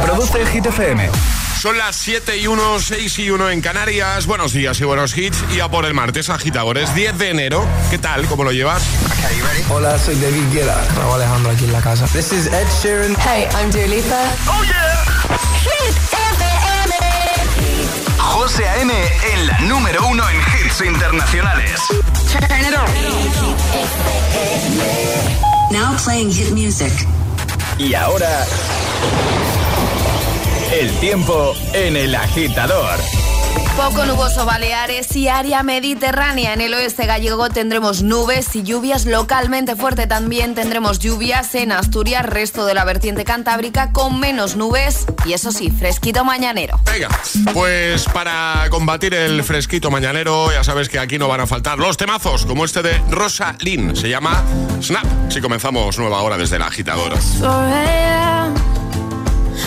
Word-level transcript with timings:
Produce 0.00 0.46
Hit 0.46 0.66
FM. 0.66 1.10
Son 1.60 1.76
las 1.76 1.96
7 1.96 2.38
y 2.38 2.46
1, 2.46 2.80
6 2.80 3.18
y 3.18 3.30
1 3.30 3.50
en 3.50 3.60
Canarias. 3.60 4.26
Buenos 4.26 4.52
días 4.52 4.80
y 4.80 4.84
buenos 4.84 5.16
hits. 5.16 5.44
Y 5.54 5.60
a 5.60 5.68
por 5.68 5.84
el 5.84 5.92
martes, 5.94 6.30
agitadores, 6.30 6.94
10 6.94 7.18
de 7.18 7.30
enero. 7.30 7.66
¿Qué 7.90 7.98
tal? 7.98 8.26
¿Cómo 8.26 8.42
lo 8.42 8.52
llevas? 8.52 8.82
Hola, 9.68 9.98
soy 9.98 10.14
David 10.16 10.44
Guetta. 10.52 10.82
Raúl 10.96 11.14
Alejandro 11.16 11.50
aquí 11.52 11.64
en 11.64 11.72
la 11.72 11.80
casa. 11.80 12.06
This 12.06 12.32
is 12.32 12.46
Ed 12.46 12.66
Sheeran. 12.82 13.14
Hey, 13.20 13.46
I'm 13.54 13.70
Dua 13.70 13.86
Lipa. 13.86 14.24
¡Oh, 14.48 14.64
yeah! 14.64 15.04
Hit 15.60 15.94
FM. 16.12 16.94
José 18.18 18.68
A.M. 18.68 18.92
en 19.32 19.46
la 19.46 19.60
número 19.60 20.06
uno 20.06 20.24
en 20.28 20.36
hits 20.36 20.80
internacionales. 20.80 21.80
Turn 22.32 22.44
it 22.60 22.74
on. 22.74 22.86
Now 25.70 25.96
playing 26.02 26.32
hit 26.32 26.50
music. 26.52 26.92
Y 27.78 27.94
ahora... 27.94 28.46
El 30.72 30.90
tiempo 31.00 31.52
en 31.74 31.98
el 31.98 32.14
agitador. 32.14 32.98
Poco 33.76 34.06
nuboso 34.06 34.46
Baleares 34.46 35.14
y 35.16 35.28
área 35.28 35.62
mediterránea. 35.62 36.54
En 36.54 36.62
el 36.62 36.72
oeste 36.72 37.04
gallego 37.04 37.50
tendremos 37.50 38.02
nubes 38.02 38.56
y 38.56 38.62
lluvias 38.62 39.04
localmente 39.04 39.76
fuerte. 39.76 40.06
También 40.06 40.54
tendremos 40.54 40.98
lluvias 40.98 41.54
en 41.56 41.72
Asturias, 41.72 42.24
resto 42.24 42.64
de 42.64 42.72
la 42.72 42.84
vertiente 42.84 43.24
cantábrica 43.24 43.92
con 43.92 44.18
menos 44.18 44.56
nubes 44.56 45.04
y 45.26 45.34
eso 45.34 45.52
sí, 45.52 45.70
fresquito 45.70 46.24
mañanero. 46.24 46.80
Venga, 46.90 47.10
pues 47.52 48.04
para 48.06 48.66
combatir 48.70 49.12
el 49.12 49.44
fresquito 49.44 49.90
mañanero, 49.90 50.50
ya 50.52 50.64
sabes 50.64 50.88
que 50.88 50.98
aquí 50.98 51.18
no 51.18 51.28
van 51.28 51.42
a 51.42 51.46
faltar 51.46 51.78
los 51.78 51.98
temazos, 51.98 52.46
como 52.46 52.64
este 52.64 52.80
de 52.80 52.98
Rosa 53.10 53.56
Lynn. 53.60 53.94
Se 53.94 54.08
llama 54.08 54.42
Snap. 54.80 55.04
Si 55.28 55.42
comenzamos 55.42 55.98
nueva 55.98 56.22
hora 56.22 56.38
desde 56.38 56.56
el 56.56 56.62
agitador. 56.62 57.12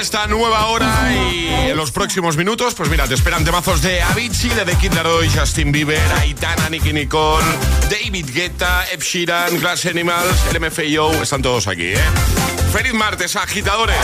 Esta 0.00 0.28
nueva 0.28 0.66
hora 0.66 1.12
y 1.12 1.48
en 1.70 1.76
los 1.76 1.90
próximos 1.90 2.36
minutos, 2.36 2.74
pues 2.74 2.88
mira, 2.88 3.08
te 3.08 3.14
esperan 3.14 3.44
temazos 3.44 3.82
de 3.82 4.00
Avicii, 4.00 4.50
de 4.50 4.64
The 4.64 4.76
Kid 4.76 4.92
Laroi, 4.92 5.28
Justin 5.28 5.72
Bieber, 5.72 6.00
Aitana, 6.20 6.70
Nicky 6.70 6.92
Nicole, 6.92 7.44
David 7.90 8.26
Guetta, 8.32 8.84
Ed 8.92 9.00
Sheeran, 9.00 9.58
Glass 9.58 9.86
Animals, 9.86 10.54
LMFAO, 10.54 11.22
están 11.22 11.42
todos 11.42 11.66
aquí, 11.66 11.94
¿eh? 11.94 11.98
Feliz 12.72 12.94
martes, 12.94 13.34
agitadores. 13.34 13.96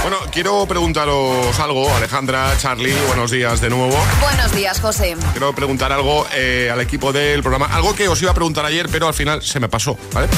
Bueno, 0.00 0.16
quiero 0.32 0.64
preguntaros 0.66 1.58
algo, 1.60 1.94
Alejandra, 1.94 2.56
Charlie, 2.56 2.94
buenos 3.08 3.30
días 3.30 3.60
de 3.60 3.68
nuevo. 3.68 3.98
Buenos 4.22 4.52
días, 4.52 4.80
José. 4.80 5.16
Quiero 5.32 5.54
preguntar 5.54 5.92
algo 5.92 6.26
eh, 6.32 6.70
al 6.72 6.80
equipo 6.80 7.12
del 7.12 7.42
programa, 7.42 7.66
algo 7.66 7.94
que 7.94 8.08
os 8.08 8.22
iba 8.22 8.30
a 8.30 8.34
preguntar 8.34 8.64
ayer, 8.64 8.88
pero 8.90 9.06
al 9.06 9.14
final 9.14 9.42
se 9.42 9.60
me 9.60 9.68
pasó, 9.68 9.98
¿vale? 10.14 10.28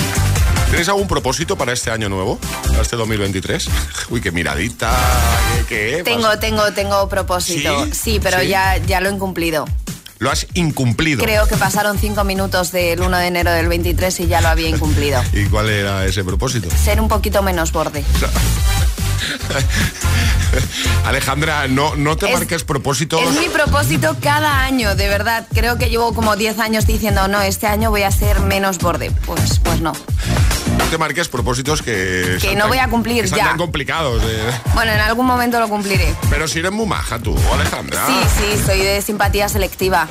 ¿Tenéis 0.71 0.89
algún 0.89 1.07
propósito 1.07 1.57
para 1.57 1.73
este 1.73 1.91
año 1.91 2.09
nuevo? 2.09 2.39
Para 2.69 2.83
este 2.83 2.97
2023? 2.97 3.69
Uy, 4.11 4.21
qué 4.21 4.33
miradita, 4.33 4.93
qué... 5.69 5.95
qué 5.99 6.03
Tengo, 6.05 6.39
tengo, 6.39 6.73
tengo 6.73 7.09
propósito. 7.09 7.85
¿Sí? 7.87 7.93
Sí, 7.95 8.21
pero 8.23 8.41
¿Sí? 8.41 8.49
Ya, 8.49 8.77
ya 8.79 9.01
lo 9.01 9.09
he 9.09 9.13
incumplido. 9.13 9.67
Lo 10.19 10.31
has 10.31 10.47
incumplido. 10.55 11.23
Creo 11.23 11.47
que 11.47 11.57
pasaron 11.57 11.99
cinco 11.99 12.25
minutos 12.25 12.73
del 12.73 13.01
1 13.01 13.19
de 13.19 13.27
enero 13.27 13.51
del 13.53 13.69
23 13.69 14.21
y 14.21 14.27
ya 14.27 14.41
lo 14.41 14.49
había 14.49 14.69
incumplido. 14.69 15.23
¿Y 15.33 15.45
cuál 15.47 15.69
era 15.69 16.05
ese 16.07 16.25
propósito? 16.25 16.69
Ser 16.83 17.01
un 17.01 17.09
poquito 17.09 17.43
menos 17.43 17.73
borde. 17.73 18.05
Alejandra, 21.05 21.67
no, 21.69 21.97
no 21.97 22.17
te 22.17 22.27
Es- 22.27 22.33
marques 22.33 22.65
propósitos. 22.65 23.21
Es 23.23 23.33
mi 23.39 23.49
propósito 23.49 24.17
cada 24.23 24.61
año, 24.63 24.95
de 24.95 25.09
verdad. 25.09 25.47
Creo 25.53 25.77
que 25.79 25.91
llevo 25.91 26.15
como 26.15 26.37
10 26.37 26.59
años 26.61 26.87
diciendo, 26.87 27.27
no, 27.29 27.43
este 27.43 27.67
año 27.67 27.91
voy 27.91 28.03
a 28.03 28.11
ser 28.11 28.41
menos 28.41 28.79
borde. 28.79 29.11
Pues, 29.27 29.59
pues 29.63 29.81
no. 29.81 29.93
No 30.95 30.99
te 30.99 31.07
marques 31.07 31.27
propósitos 31.29 31.83
que... 31.83 32.39
Que 32.41 32.55
no 32.55 32.61
tan- 32.61 32.69
voy 32.69 32.79
a 32.79 32.87
cumplir 32.87 33.25
ya. 33.25 33.47
tan 33.47 33.57
complicados. 33.59 34.23
eh. 34.23 34.61
Bueno, 34.75 34.93
en 34.93 35.01
algún 35.01 35.27
momento 35.27 35.59
lo 35.59 35.69
cumpliré. 35.69 36.15
Pero 36.31 36.47
si 36.47 36.61
eres 36.61 36.71
muy 36.71 36.87
maja 36.87 37.19
tú, 37.19 37.37
Alejandra. 37.53 38.07
Sí, 38.07 38.15
sí, 38.39 38.63
soy 38.65 38.79
de 38.79 39.03
simpatía 39.03 39.49
selectiva. 39.49 40.07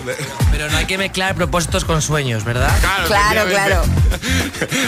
Pero 0.52 0.70
no 0.70 0.76
hay 0.76 0.86
que 0.86 0.98
mezclar 0.98 1.36
propósitos 1.36 1.86
con 1.86 2.02
sueños, 2.02 2.44
¿verdad? 2.44 2.70
Claro, 2.82 3.08
Claro, 3.08 3.50
claro. 3.50 3.84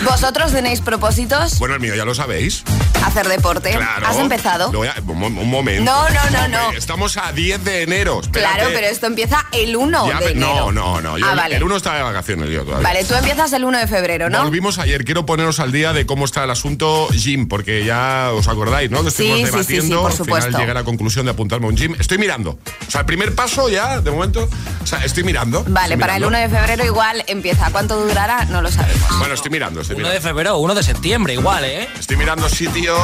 ¿Vosotros 0.03 0.51
tenéis 0.51 0.81
propósitos? 0.81 1.59
Bueno, 1.59 1.75
el 1.75 1.79
mío 1.79 1.95
ya 1.95 2.03
lo 2.03 2.13
sabéis. 2.13 2.63
Hacer 3.05 3.27
deporte. 3.29 3.71
Claro. 3.71 4.07
¿Has 4.07 4.17
empezado? 4.17 4.65
A- 4.65 5.01
un, 5.07 5.17
mo- 5.19 5.27
un 5.27 5.49
momento. 5.49 5.83
No, 5.83 6.09
no, 6.09 6.29
no, 6.31 6.47
no. 6.49 6.71
Estamos 6.73 7.15
a 7.17 7.31
10 7.31 7.63
de 7.63 7.83
enero. 7.83 8.19
espérate. 8.21 8.53
Claro, 8.55 8.69
pero 8.73 8.87
esto 8.87 9.05
empieza 9.07 9.45
el 9.53 9.75
1 9.77 10.07
Ya 10.09 10.19
de 10.19 10.31
enero. 10.31 10.71
No, 10.71 10.71
no, 10.71 11.01
no. 11.01 11.17
Yo 11.17 11.25
ah, 11.25 11.31
el- 11.31 11.37
vale. 11.37 11.55
El 11.55 11.63
uno 11.63 11.77
está 11.77 11.95
de 11.95 12.03
vacaciones 12.03 12.49
yo 12.49 12.65
todavía. 12.65 12.85
Vale, 12.87 13.05
tú 13.05 13.13
empiezas 13.13 13.53
el 13.53 13.63
1 13.63 13.77
de 13.77 13.87
febrero, 13.87 14.29
¿no? 14.29 14.43
Volvimos 14.43 14.77
ayer. 14.79 15.05
Quiero 15.05 15.25
poneros 15.25 15.59
al 15.59 15.71
día 15.71 15.84
de 15.93 16.05
cómo 16.05 16.25
está 16.25 16.43
el 16.43 16.51
asunto 16.51 17.07
gym, 17.11 17.47
porque 17.47 17.83
ya 17.85 18.31
os 18.33 18.47
acordáis, 18.47 18.89
¿no? 18.91 19.03
Que 19.03 19.11
Sí, 19.11 19.25
estuvimos 19.27 19.37
sí, 19.37 19.45
sí, 19.45 19.63
sí, 19.65 19.73
debatiendo. 19.73 20.01
por 20.01 20.11
Al 20.11 20.43
final 20.43 20.51
llegué 20.61 20.71
a 20.71 20.73
la 20.75 20.83
conclusión 20.83 21.25
de 21.25 21.31
apuntarme 21.31 21.65
a 21.67 21.69
un 21.69 21.75
gym. 21.77 21.95
Estoy 21.99 22.17
mirando. 22.17 22.51
O 22.87 22.91
sea, 22.91 23.01
el 23.01 23.05
primer 23.05 23.33
paso 23.35 23.69
ya, 23.69 24.01
de 24.01 24.11
momento. 24.11 24.47
O 24.83 24.87
sea, 24.87 25.03
estoy 25.03 25.23
mirando. 25.23 25.63
Vale, 25.67 25.93
estoy 25.95 26.01
para 26.01 26.17
el 26.17 26.23
1 26.25 26.29
mirando. 26.37 26.55
de 26.55 26.61
febrero 26.61 26.85
igual 26.85 27.23
empieza. 27.27 27.69
¿Cuánto 27.71 27.97
durará? 28.05 28.45
No 28.45 28.61
lo 28.61 28.71
sabemos. 28.71 29.17
Bueno, 29.19 29.33
estoy 29.33 29.51
mirando, 29.51 29.81
estoy 29.81 29.95
1 29.97 30.09
de 30.09 30.21
febrero 30.21 30.55
o 30.55 30.59
1 30.59 30.75
de 30.75 30.83
septiembre, 30.83 31.33
igual, 31.33 31.65
¿eh? 31.65 31.87
Estoy 31.99 32.17
mirando 32.17 32.47
sitios 32.49 32.99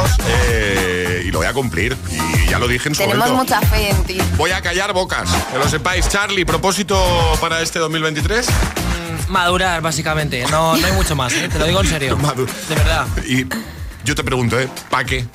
eh, 0.49 1.23
y 1.25 1.31
lo 1.31 1.39
voy 1.39 1.47
a 1.47 1.53
cumplir. 1.53 1.97
Y 2.45 2.49
ya 2.49 2.59
lo 2.59 2.67
dije 2.67 2.89
en 2.89 2.95
su 2.95 3.01
Tenemos 3.01 3.29
momento. 3.29 3.55
mucha 3.55 3.67
fe 3.67 3.89
en 3.89 4.03
ti. 4.03 4.17
Voy 4.37 4.51
a 4.51 4.61
callar 4.61 4.93
bocas, 4.93 5.29
que 5.51 5.57
lo 5.57 5.67
sepáis. 5.67 6.07
Charlie, 6.09 6.45
propósito 6.45 6.97
para 7.39 7.61
este 7.61 7.79
2023. 7.79 8.47
Madurar, 9.27 9.81
básicamente. 9.81 10.43
No, 10.49 10.75
no 10.77 10.85
hay 10.87 10.93
mucho 10.93 11.15
más, 11.15 11.33
¿eh? 11.33 11.49
Te 11.51 11.59
lo 11.59 11.65
digo 11.65 11.81
en 11.81 11.87
serio. 11.89 12.17
Madu- 12.17 12.47
De 12.69 12.75
verdad. 12.75 13.05
Y 13.27 13.45
yo 14.03 14.15
te 14.15 14.23
pregunto, 14.23 14.59
¿eh? 14.59 14.67
¿Para 14.89 15.05
qué? 15.05 15.25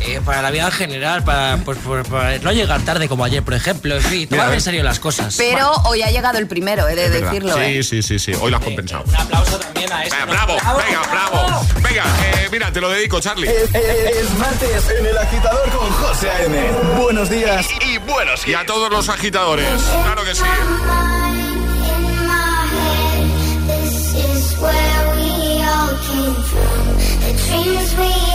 Eh, 0.00 0.20
para 0.24 0.40
la 0.40 0.50
vida 0.52 0.66
en 0.66 0.72
general, 0.72 1.24
para, 1.24 1.56
pues, 1.64 1.78
por- 1.78 2.04
para 2.06 2.38
no 2.38 2.52
llegar 2.52 2.80
tarde 2.82 3.08
como 3.08 3.24
ayer, 3.24 3.42
por 3.42 3.54
ejemplo. 3.54 3.96
En 3.96 4.02
fin, 4.02 4.28
tomar 4.28 4.52
en 4.52 4.60
serio 4.60 4.84
las 4.84 5.00
cosas. 5.00 5.34
Pero 5.36 5.72
hoy 5.84 6.02
ha 6.02 6.10
llegado 6.10 6.38
el 6.38 6.46
primero, 6.46 6.86
he 6.88 6.94
de 6.94 7.08
decirlo. 7.10 7.54
Sí, 7.54 7.60
¿eh? 7.60 7.82
sí, 7.82 8.02
sí, 8.02 8.18
sí. 8.20 8.32
Hoy 8.40 8.50
lo 8.52 8.58
has 8.58 8.62
compensado. 8.62 9.02
Un 9.08 9.16
aplauso 9.16 9.58
también 9.58 9.92
a 9.92 10.04
este. 10.04 10.16
Eh, 10.16 10.24
bravo, 10.28 10.54
venga, 10.86 11.02
bravo. 11.10 11.66
Venga, 11.82 12.04
eh, 12.34 12.48
mira, 12.52 12.70
te 12.72 12.80
lo 12.80 12.88
dedico, 12.90 13.18
Charlie. 13.20 13.48
Es, 13.48 13.74
es 13.74 14.30
martes 14.38 14.90
en 14.96 15.06
el 15.06 15.18
agitador 15.18 15.68
con 15.70 15.90
José 15.90 16.30
A.M. 16.30 16.70
Buenos 16.98 17.28
días 17.28 17.66
y, 17.84 17.98
buenos 17.98 18.46
Y 18.46 18.54
a 18.54 18.64
todos 18.64 18.90
los 18.90 19.08
agitadores, 19.08 19.66
claro 20.04 20.22
que 20.24 20.34
sí. 20.36 20.42
Dreams 27.46 27.94
we 27.94 28.25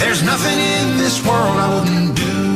there's 0.00 0.22
nothing 0.22 0.58
in 0.58 0.96
this 0.96 1.24
world 1.24 1.56
I 1.56 1.68
wouldn't 1.74 2.16
do. 2.16 2.49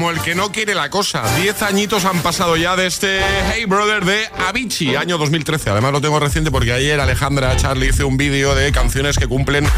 Como 0.00 0.12
el 0.12 0.22
que 0.22 0.34
no 0.34 0.50
quiere 0.50 0.74
la 0.74 0.88
cosa. 0.88 1.22
Diez 1.36 1.60
añitos 1.60 2.06
han 2.06 2.20
pasado 2.22 2.56
ya 2.56 2.74
de 2.74 2.86
este 2.86 3.20
Hey 3.52 3.66
Brother 3.66 4.02
de 4.06 4.30
Avicii, 4.48 4.96
año 4.96 5.18
2013. 5.18 5.68
Además 5.68 5.92
lo 5.92 6.00
tengo 6.00 6.18
reciente 6.18 6.50
porque 6.50 6.72
ayer 6.72 6.98
Alejandra 7.00 7.54
Charlie 7.58 7.88
hizo 7.90 8.08
un 8.08 8.16
vídeo 8.16 8.54
de 8.54 8.72
canciones 8.72 9.18
que 9.18 9.26
cumplen 9.26 9.68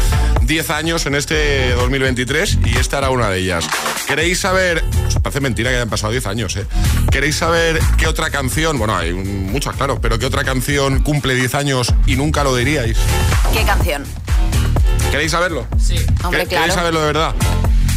10 0.43 0.69
años 0.69 1.05
en 1.07 1.15
este 1.15 1.71
2023 1.73 2.59
y 2.63 2.77
esta 2.77 2.99
era 2.99 3.09
una 3.09 3.29
de 3.29 3.39
ellas. 3.39 3.67
¿Queréis 4.07 4.39
saber? 4.39 4.81
Os 5.09 5.15
parece 5.15 5.41
mentira 5.41 5.71
que 5.71 5.75
hayan 5.75 5.89
pasado 5.89 6.13
10 6.13 6.25
años, 6.27 6.55
¿eh? 6.55 6.65
¿Queréis 7.11 7.35
saber 7.35 7.81
qué 7.97 8.07
otra 8.07 8.29
canción? 8.29 8.77
Bueno, 8.77 8.95
hay 8.95 9.11
muchas, 9.11 9.75
claro, 9.75 9.99
pero 9.99 10.19
¿qué 10.19 10.25
otra 10.25 10.45
canción 10.45 11.03
cumple 11.03 11.35
10 11.35 11.53
años 11.55 11.93
y 12.05 12.15
nunca 12.15 12.45
lo 12.45 12.55
diríais? 12.55 12.95
¿Qué 13.51 13.63
canción? 13.65 14.05
¿Queréis 15.11 15.31
saberlo? 15.33 15.67
Sí. 15.77 15.97
Hombre, 16.23 16.43
¿Qué- 16.43 16.47
claro. 16.47 16.63
¿Queréis 16.63 16.73
saberlo 16.75 17.01
de 17.01 17.07
verdad? 17.07 17.35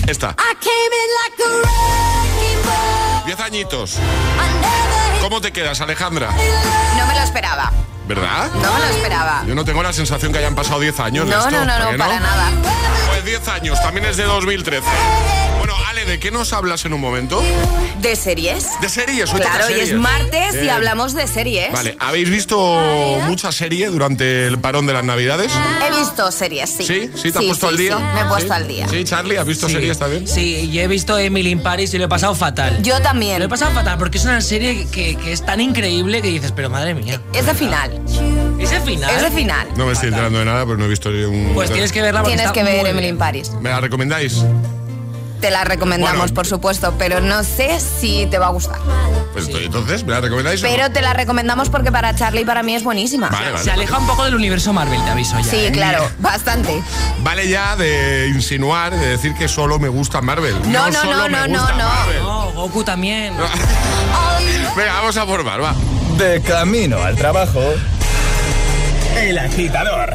Esta. 0.06 0.36
I 0.38 0.54
came 0.60 0.92
in 1.02 1.08
like 1.22 1.38
a 1.42 1.50
wrecking 1.62 2.62
ball. 2.64 3.24
10 3.26 3.40
añitos. 3.40 3.98
¿Cómo 5.20 5.40
te 5.40 5.52
quedas, 5.52 5.80
Alejandra? 5.80 6.30
No 6.96 7.06
me 7.06 7.14
lo 7.14 7.20
esperaba. 7.22 7.72
¿Verdad? 8.06 8.50
No 8.54 8.78
lo 8.78 8.84
esperaba. 8.84 9.42
Yo 9.46 9.54
no 9.54 9.64
tengo 9.64 9.82
la 9.82 9.92
sensación 9.92 10.32
que 10.32 10.38
hayan 10.38 10.54
pasado 10.54 10.80
10 10.80 11.00
años 11.00 11.24
de 11.26 11.32
No, 11.34 11.38
esto. 11.40 11.50
no, 11.50 11.64
no, 11.64 11.72
¿a 11.72 11.92
no, 11.92 11.98
para 11.98 12.20
nada. 12.20 12.50
Pues 13.08 13.24
10 13.24 13.48
años, 13.48 13.80
también 13.80 14.06
es 14.06 14.16
de 14.16 14.24
2013. 14.24 14.86
Bueno, 15.58 15.74
Ale, 15.88 16.04
¿de 16.04 16.20
qué 16.20 16.30
nos 16.30 16.52
hablas 16.52 16.84
en 16.84 16.92
un 16.92 17.00
momento? 17.00 17.42
¿De 18.00 18.14
series? 18.14 18.68
De 18.80 18.88
series, 18.88 19.32
hoy 19.32 19.40
Claro, 19.40 19.64
toca 19.66 19.76
y 19.76 19.80
es 19.80 19.94
martes 19.94 20.62
y 20.62 20.68
hablamos 20.68 21.14
de 21.14 21.26
series. 21.26 21.72
Vale, 21.72 21.96
¿habéis 21.98 22.28
visto 22.30 22.56
mucha 23.24 23.50
serie 23.50 23.88
durante 23.88 24.46
el 24.46 24.58
parón 24.60 24.86
de 24.86 24.92
las 24.92 25.02
navidades? 25.02 25.50
He 25.84 25.98
visto 25.98 26.30
series, 26.30 26.70
sí. 26.70 26.86
¿Sí? 26.86 27.10
¿Sí 27.16 27.32
te 27.32 27.38
has 27.38 27.44
puesto 27.46 27.66
sí, 27.68 27.72
al 27.72 27.76
día? 27.78 27.96
sí, 27.96 28.02
me 28.14 28.20
he 28.20 28.24
puesto 28.26 28.46
¿Sí? 28.48 28.54
al 28.54 28.68
día. 28.68 28.88
Sí, 28.88 29.04
Charlie, 29.04 29.38
¿has 29.38 29.46
visto 29.46 29.66
Sí. 29.66 29.74
series 29.74 29.98
también? 29.98 30.28
Sí, 30.28 30.70
yo 30.70 30.82
he 30.82 30.86
visto 30.86 31.18
Emily 31.18 31.50
in 31.50 31.62
Paris 31.62 31.92
y 31.94 31.98
lo 31.98 32.04
he 32.04 32.08
pasado 32.08 32.34
fatal. 32.36 32.80
Yo 32.82 32.92
Lo 32.94 33.00
he 33.00 33.02
también. 33.02 33.48
pasado 33.48 33.72
fatal 33.72 33.98
porque 33.98 34.18
es 34.18 34.24
una 34.24 34.40
serie 34.42 34.86
que, 34.92 35.16
que 35.16 35.32
es 35.32 35.44
tan 35.44 35.60
increíble 35.60 36.20
que 36.22 36.28
dices, 36.28 36.52
pero 36.54 36.70
madre 36.70 36.94
mía. 36.94 37.20
Es 37.32 37.46
de 37.46 37.54
final. 37.54 37.95
Ese 38.58 38.80
final. 38.80 39.14
Es 39.14 39.22
de 39.22 39.30
final. 39.30 39.68
No 39.76 39.86
me 39.86 39.92
estoy 39.92 40.08
enterando 40.08 40.38
de 40.38 40.44
nada, 40.44 40.64
pues 40.64 40.78
no 40.78 40.84
he 40.84 40.88
visto 40.88 41.08
un... 41.08 41.52
Pues 41.54 41.70
tienes 41.70 41.92
que 41.92 42.02
verla 42.02 42.22
Tienes 42.22 42.50
que 42.52 42.62
ver 42.62 42.86
Emily 42.86 43.08
in 43.08 43.18
Paris. 43.18 43.52
¿Me 43.60 43.70
la 43.70 43.80
recomendáis? 43.80 44.44
Te 45.40 45.50
la 45.50 45.64
recomendamos, 45.64 46.18
Bueno. 46.18 46.34
por 46.34 46.46
supuesto, 46.46 46.94
pero 46.98 47.20
no 47.20 47.44
sé 47.44 47.78
si 47.78 48.26
te 48.26 48.38
va 48.38 48.46
a 48.46 48.50
gustar. 48.50 48.78
Pues 49.34 49.48
entonces, 49.48 50.02
¿me 50.04 50.12
la 50.12 50.22
recomendáis? 50.22 50.62
o 50.62 50.66
no? 50.66 50.72
Pero 50.72 50.90
te 50.90 51.02
la 51.02 51.12
recomendamos 51.12 51.68
porque 51.68 51.92
para 51.92 52.14
Charlie 52.14 52.40
y 52.40 52.44
para 52.46 52.62
mí 52.62 52.74
es 52.74 52.82
buenísima. 52.82 53.28
Vale, 53.28 53.50
vale. 53.50 53.62
Se 53.62 53.70
aleja 53.70 53.98
un 53.98 54.06
poco 54.06 54.24
del 54.24 54.34
universo 54.34 54.72
Marvel, 54.72 54.98
te 55.04 55.10
aviso 55.10 55.38
ya. 55.38 55.44
Sí, 55.44 55.56
¿eh? 55.66 55.72
claro, 55.72 56.08
bastante. 56.20 56.82
Vale 57.22 57.46
ya 57.50 57.76
de 57.76 58.28
insinuar, 58.28 58.94
de 58.98 59.08
decir 59.08 59.34
que 59.34 59.46
solo 59.46 59.78
me 59.78 59.88
gusta 59.88 60.22
Marvel. 60.22 60.54
No, 60.72 60.86
no, 60.90 61.00
solo 61.02 61.28
no, 61.28 61.28
me 61.28 61.48
no, 61.48 61.58
gusta 61.58 61.72
no, 61.72 61.78
no. 61.78 61.88
Marvel. 61.88 62.22
No, 62.22 62.52
Goku 62.52 62.82
también. 62.82 63.34
Venga, 64.76 64.94
vamos 64.94 65.16
a 65.18 65.26
formar, 65.26 65.62
va. 65.62 65.74
De 66.18 66.40
camino 66.40 67.02
al 67.02 67.14
trabajo. 67.14 67.60
El 69.18 69.38
agitador. 69.38 70.10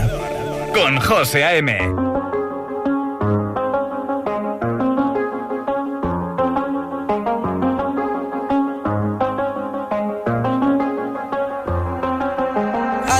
Con 0.73 0.99
José 0.99 1.43
A.M. 1.43 1.71
I 1.71 1.85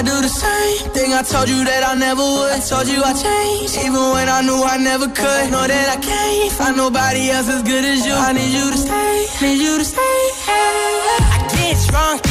do 0.03 0.21
the 0.21 0.27
same 0.27 0.89
thing 0.91 1.13
I 1.13 1.21
told 1.21 1.47
you 1.49 1.63
that 1.63 1.83
I 1.87 1.93
never 1.93 2.23
would. 2.23 2.63
Told 2.67 2.87
you 2.87 3.03
I 3.03 3.13
changed, 3.13 3.77
even 3.77 3.93
when 3.93 4.27
I 4.27 4.41
knew 4.41 4.63
I 4.63 4.77
never 4.77 5.05
could. 5.05 5.51
Know 5.51 5.67
that 5.67 5.89
I 5.89 5.97
can't 6.01 6.51
find 6.53 6.77
nobody 6.77 7.29
else 7.29 7.47
as 7.47 7.61
good 7.61 7.85
as 7.85 8.07
you. 8.07 8.13
I 8.13 8.33
need 8.33 8.51
you 8.51 8.71
to 8.71 8.77
stay, 8.77 9.27
need 9.41 9.59
you 9.61 9.77
to 9.77 9.85
stay. 9.85 10.31
I 10.47 11.47
get 11.53 11.77
drunk, 11.87 12.30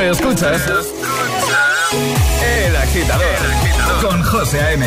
Escuchas. 0.00 0.62
El 2.40 2.76
agitador. 2.76 3.36
Con 4.00 4.22
José 4.22 4.60
A.M. 4.60 4.86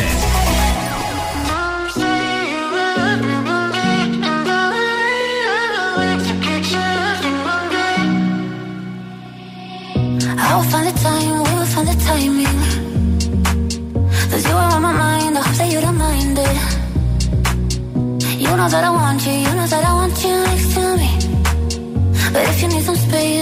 I 10.38 10.54
will 10.54 10.64
find 10.64 10.86
the 10.86 10.92
time, 11.00 11.42
we 11.42 11.50
will 11.54 11.66
find 11.66 11.88
the 11.88 11.94
timing. 12.04 12.58
Cause 14.30 14.44
you 14.48 14.54
are 14.54 14.72
on 14.74 14.82
my 14.82 14.92
mind, 14.92 15.36
I 15.36 15.40
hope 15.42 15.56
that 15.56 15.70
you 15.70 15.80
don't 15.80 15.98
mind 15.98 16.38
it. 16.38 16.56
You 18.40 18.56
know 18.56 18.68
that 18.68 18.84
I 18.84 18.90
want 18.90 19.26
you, 19.26 19.32
you 19.32 19.54
know 19.54 19.66
that 19.66 19.84
I 19.84 19.92
want 19.92 20.24
you 20.24 20.42
next 20.42 20.74
to 20.74 20.96
me. 20.96 21.10
But 22.32 22.42
if 22.48 22.62
you 22.62 22.68
need 22.68 22.84
some 22.84 22.96
space, 22.96 23.41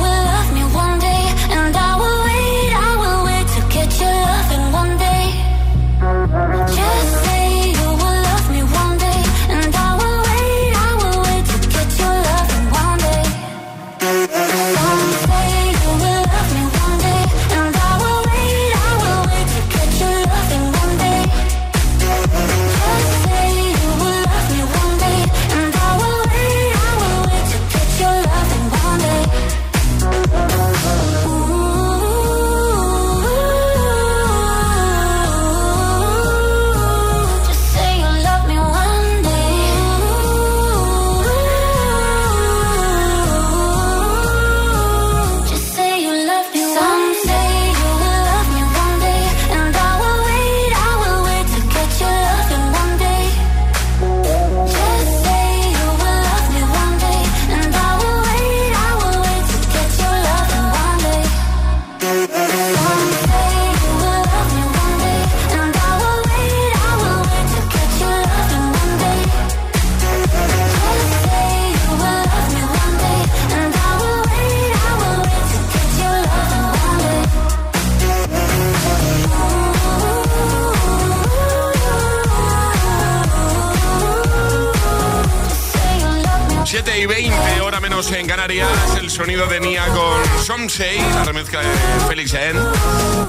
7 86.83 86.99
y 86.99 87.05
20, 87.05 87.61
hora 87.61 87.79
menos 87.79 88.11
en 88.11 88.25
Canarias, 88.25 88.67
el 88.99 89.11
sonido 89.11 89.45
de 89.45 89.59
Nia 89.59 89.85
con 89.89 90.43
Somsei, 90.43 90.97
la 91.13 91.23
remezcla 91.23 91.59
de 91.59 91.67
Félix. 92.07 92.35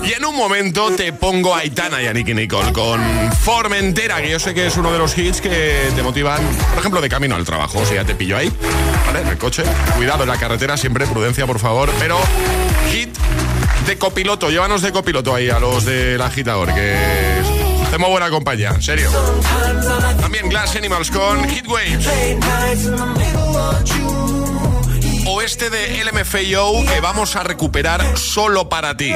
Y 0.03 0.13
en 0.15 0.25
un 0.25 0.35
momento 0.35 0.91
te 0.93 1.13
pongo 1.13 1.55
a 1.55 1.59
Aitana 1.59 2.01
y 2.03 2.07
a 2.07 2.15
Nicky 2.15 2.33
Nicole 2.33 2.73
con 2.73 2.99
Formentera, 3.33 4.23
que 4.23 4.31
yo 4.31 4.39
sé 4.39 4.55
que 4.55 4.69
es 4.69 4.77
uno 4.79 4.91
de 4.91 4.99
los 4.99 5.19
hits 5.19 5.43
que 5.43 5.91
te 5.95 6.03
motivan, 6.03 6.41
por 6.71 6.79
ejemplo, 6.79 7.03
de 7.03 7.11
camino 7.11 7.35
al 7.37 7.45
trabajo. 7.45 7.81
O 7.81 7.85
sea, 7.85 7.97
ya 7.97 8.05
te 8.07 8.15
pillo 8.15 8.39
ahí, 8.39 8.51
¿vale? 9.05 9.21
En 9.21 9.29
el 9.29 9.37
coche. 9.37 9.65
Cuidado 9.97 10.23
en 10.23 10.31
la 10.31 10.39
carretera, 10.39 10.79
siempre 10.79 11.07
prudencia, 11.07 11.47
por 11.47 11.59
favor. 11.59 11.91
Pero 11.99 12.19
hit 12.91 13.15
de 13.87 13.99
copiloto, 13.99 14.49
llévanos 14.49 14.81
de 14.81 14.93
copiloto 14.93 15.35
ahí 15.35 15.51
a 15.51 15.59
los 15.59 15.85
del 15.85 16.23
agitador, 16.23 16.73
que 16.73 16.97
hacemos 17.87 18.09
buena 18.09 18.31
compañía, 18.31 18.71
en 18.71 18.81
serio. 18.81 19.11
También 20.23 20.49
Glass 20.49 20.75
Animals 20.75 21.11
con 21.11 21.47
Hit 21.51 21.67
Waves. 23.63 25.27
Oeste 25.27 25.71
de 25.71 26.05
LMFAO 26.05 26.85
que 26.85 27.01
vamos 27.01 27.37
a 27.37 27.43
recuperar 27.43 28.19
solo 28.19 28.69
para 28.69 28.97
ti. 28.97 29.13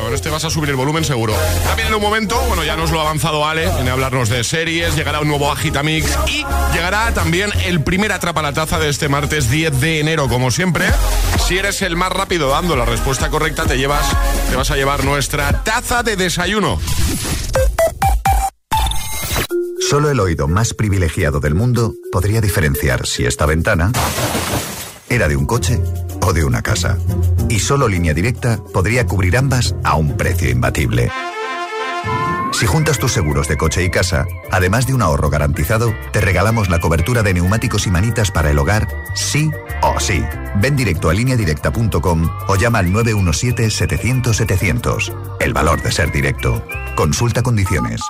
Bueno, 0.00 0.14
este 0.14 0.30
vas 0.30 0.44
a 0.44 0.50
subir 0.50 0.70
el 0.70 0.76
volumen 0.76 1.04
seguro. 1.04 1.34
También 1.64 1.88
en 1.88 1.94
un 1.94 2.02
momento, 2.02 2.40
bueno, 2.46 2.62
ya 2.64 2.76
nos 2.76 2.90
lo 2.90 3.00
ha 3.00 3.02
avanzado 3.02 3.46
Ale, 3.46 3.68
viene 3.74 3.90
a 3.90 3.94
hablarnos 3.94 4.28
de 4.28 4.44
series, 4.44 4.94
llegará 4.94 5.20
un 5.20 5.28
nuevo 5.28 5.50
Agitamix 5.50 6.16
y 6.26 6.44
llegará 6.72 7.12
también 7.12 7.50
el 7.64 7.82
primer 7.82 8.12
Atrapa 8.12 8.42
la 8.42 8.52
Taza 8.52 8.78
de 8.78 8.88
este 8.88 9.08
martes 9.08 9.50
10 9.50 9.80
de 9.80 10.00
enero, 10.00 10.28
como 10.28 10.50
siempre. 10.50 10.86
Si 11.46 11.58
eres 11.58 11.82
el 11.82 11.96
más 11.96 12.12
rápido 12.12 12.48
dando 12.48 12.76
la 12.76 12.84
respuesta 12.84 13.28
correcta, 13.28 13.64
te 13.66 13.76
llevas, 13.76 14.06
te 14.48 14.56
vas 14.56 14.70
a 14.70 14.76
llevar 14.76 15.04
nuestra 15.04 15.64
taza 15.64 16.02
de 16.02 16.16
desayuno. 16.16 16.78
Solo 19.88 20.10
el 20.10 20.18
oído 20.18 20.48
más 20.48 20.72
privilegiado 20.72 21.40
del 21.40 21.54
mundo 21.54 21.94
podría 22.10 22.40
diferenciar 22.40 23.06
si 23.06 23.26
esta 23.26 23.44
ventana 23.44 23.92
era 25.10 25.28
de 25.28 25.36
un 25.36 25.44
coche 25.44 25.78
o 26.22 26.32
de 26.32 26.42
una 26.42 26.62
casa. 26.62 26.96
Y 27.50 27.58
solo 27.58 27.86
línea 27.86 28.14
directa 28.14 28.58
podría 28.72 29.06
cubrir 29.06 29.36
ambas 29.36 29.74
a 29.84 29.96
un 29.96 30.16
precio 30.16 30.48
imbatible. 30.48 31.10
Si 32.52 32.64
juntas 32.64 32.98
tus 32.98 33.12
seguros 33.12 33.46
de 33.46 33.58
coche 33.58 33.84
y 33.84 33.90
casa, 33.90 34.24
además 34.50 34.86
de 34.86 34.94
un 34.94 35.02
ahorro 35.02 35.28
garantizado, 35.28 35.92
te 36.12 36.22
regalamos 36.22 36.70
la 36.70 36.80
cobertura 36.80 37.22
de 37.22 37.34
neumáticos 37.34 37.86
y 37.86 37.90
manitas 37.90 38.30
para 38.30 38.50
el 38.50 38.58
hogar, 38.58 38.88
sí 39.14 39.50
o 39.82 40.00
sí. 40.00 40.24
Ven 40.62 40.76
directo 40.76 41.10
a 41.10 41.14
lineadirecta.com 41.14 42.30
o 42.48 42.56
llama 42.56 42.78
al 42.78 42.90
917-700-700. 42.90 45.12
El 45.40 45.52
valor 45.52 45.82
de 45.82 45.92
ser 45.92 46.10
directo. 46.10 46.64
Consulta 46.96 47.42
condiciones. 47.42 48.00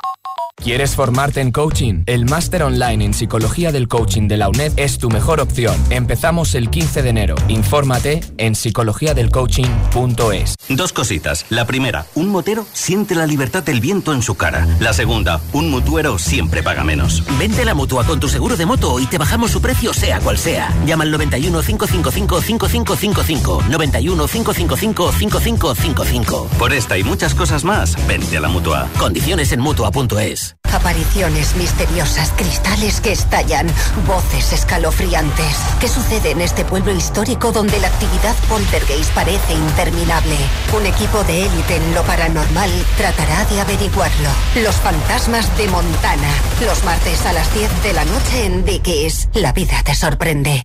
¿Quieres 0.65 0.97
formarte 0.97 1.43
en 1.43 1.53
coaching? 1.53 2.05
El 2.07 2.25
máster 2.25 2.63
online 2.63 3.05
en 3.05 3.13
psicología 3.13 3.71
del 3.71 3.87
coaching 3.87 4.29
de 4.29 4.39
la 4.39 4.49
UNED 4.49 4.73
es 4.77 4.97
tu 4.97 5.11
mejor 5.11 5.41
opción. 5.41 5.77
Empezamos 5.91 6.55
el 6.55 6.71
15 6.71 7.03
de 7.03 7.11
enero. 7.11 7.35
Infórmate 7.49 8.23
en 8.39 8.55
psicologiadelcoaching.es. 8.55 10.55
Dos 10.71 10.95
cositas. 10.95 11.45
La 11.51 11.67
primera, 11.67 12.07
un 12.15 12.31
motero 12.31 12.65
siente 12.73 13.15
la 13.15 13.27
libertad 13.27 13.63
del 13.63 13.81
viento 13.81 14.15
en 14.15 14.23
su 14.23 14.37
cara. 14.37 14.67
La 14.81 14.95
segunda, 14.95 15.39
un 15.53 15.71
mutuero 15.71 16.19
siempre 16.19 16.63
paga 16.63 16.83
menos. 16.83 17.23
Vente 17.39 17.61
a 17.61 17.67
la 17.67 17.75
mutua 17.75 18.07
con 18.07 18.19
tu 18.19 18.31
seguro 18.31 18.57
de 18.57 18.65
moto 18.65 18.99
y 19.01 19.07
te 19.07 19.19
bajamos 19.19 19.51
su 19.51 19.61
precio 19.61 19.93
sea 19.93 20.19
cual 20.21 20.39
sea. 20.39 20.73
Llama 20.87 21.05
al 21.05 21.11
91 21.11 21.61
555 21.61 22.41
5555. 22.41 23.65
91 23.69 24.27
555 24.29 25.13
5555. 25.13 26.49
Por 26.59 26.73
esta 26.73 26.97
y 26.97 27.05
muchas 27.05 27.35
cosas 27.35 27.65
más, 27.65 27.99
vente 28.07 28.39
a 28.39 28.41
la 28.41 28.49
mutua. 28.49 28.89
Condiciones 28.99 29.53
en 29.53 29.61
mutua.es. 29.61 30.44
Apariciones 30.75 31.55
misteriosas, 31.55 32.33
cristales 32.37 33.01
que 33.01 33.13
estallan, 33.13 33.69
voces 34.09 34.53
escalofriantes. 34.53 35.57
¿Qué 35.81 35.89
sucede 35.89 36.33
en 36.33 36.41
este 36.41 36.65
pueblo 36.65 36.93
histórico 36.93 37.53
donde 37.53 37.79
la 37.79 37.87
actividad 37.87 38.35
poltergeist 38.49 39.13
parece 39.13 39.55
interminable? 39.55 40.37
Un 40.77 40.85
equipo 40.87 41.23
de 41.25 41.47
élite 41.47 41.77
en 41.77 41.95
lo 41.95 42.03
paranormal 42.03 42.71
tratará 42.97 43.45
de 43.45 43.61
averiguarlo. 43.61 44.29
Los 44.57 44.75
fantasmas 44.77 45.57
de 45.57 45.69
Montana. 45.69 46.29
Los 46.65 46.83
martes 46.83 47.25
a 47.25 47.33
las 47.33 47.55
10 47.55 47.83
de 47.85 47.93
la 47.93 48.05
noche 48.05 48.47
en 48.47 48.65
Dickies. 48.65 49.29
La 49.35 49.53
vida 49.53 49.81
te 49.85 49.95
sorprende. 49.95 50.65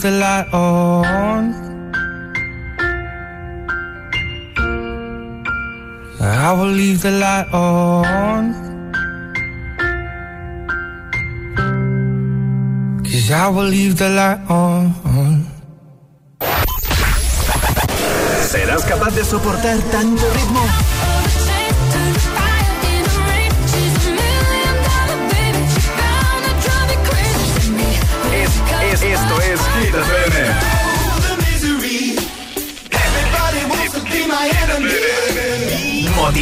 the 0.00 0.10
light 0.10 0.48
on. 0.54 1.54
I 6.20 6.52
will 6.52 6.72
leave 6.72 7.02
the 7.02 7.10
light 7.10 7.52
on. 7.52 8.54
Cause 13.04 13.30
I 13.30 13.48
will 13.48 13.68
leave 13.68 13.96
the 13.96 14.08
light 14.08 14.40
on. 14.48 14.94
¿Serás 18.48 18.84
capaz 18.84 19.14
de 19.14 19.24
soportar 19.24 19.78
tanto 19.90 20.22
ritmo? 20.32 21.19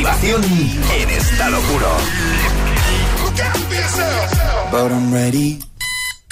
activación 0.08 0.42
en 0.94 1.10
estado 1.10 1.60
puro. 1.62 1.88
But 4.70 4.90
I'm 4.92 5.12
ready. 5.12 5.58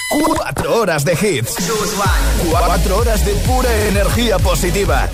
Cuatro 0.09 0.75
horas 0.77 1.03
de 1.03 1.13
hits. 1.13 1.55
Cuatro 2.49 2.97
horas 2.97 3.25
de 3.25 3.33
pura 3.33 3.69
energía 3.87 4.39
positiva. 4.39 5.09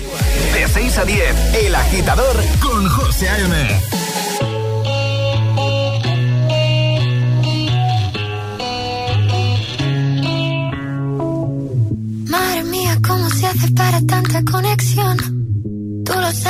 De 0.52 0.68
6 0.68 0.98
a 0.98 1.04
10, 1.04 1.54
El 1.64 1.74
Agitador 1.74 2.36
con 2.60 2.88
José 2.88 3.28
A.M. 3.28 4.03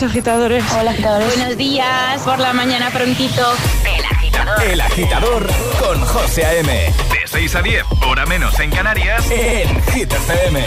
días, 0.00 0.10
agitadores. 0.10 0.64
Hola, 0.78 0.90
agitadores. 0.92 1.36
Buenos 1.36 1.56
días, 1.56 2.22
por 2.22 2.38
la 2.38 2.52
mañana 2.52 2.90
prontito. 2.90 3.42
El 3.84 4.04
agitador. 4.04 4.62
El 4.62 4.80
agitador 4.80 5.46
con 5.78 6.00
José 6.00 6.44
A.M. 6.44 6.72
De 6.72 7.26
6 7.26 7.54
a 7.54 7.62
10, 7.62 7.84
hora 8.06 8.26
menos 8.26 8.58
en 8.60 8.70
Canarias, 8.70 9.30
en 9.30 9.82
Hit 9.92 10.12
FM. 10.12 10.64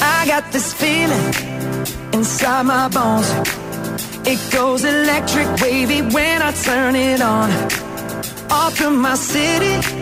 I 0.00 0.26
got 0.26 0.50
this 0.52 0.74
feeling 0.74 1.34
inside 2.12 2.64
my 2.64 2.88
bones. 2.88 3.28
It 4.24 4.38
goes 4.52 4.84
electric 4.84 5.48
wavy 5.60 6.02
when 6.02 6.42
I 6.42 6.52
turn 6.52 6.96
it 6.96 7.20
on. 7.20 7.50
Off 8.50 8.76
from 8.76 9.00
my 9.00 9.16
city. 9.16 10.01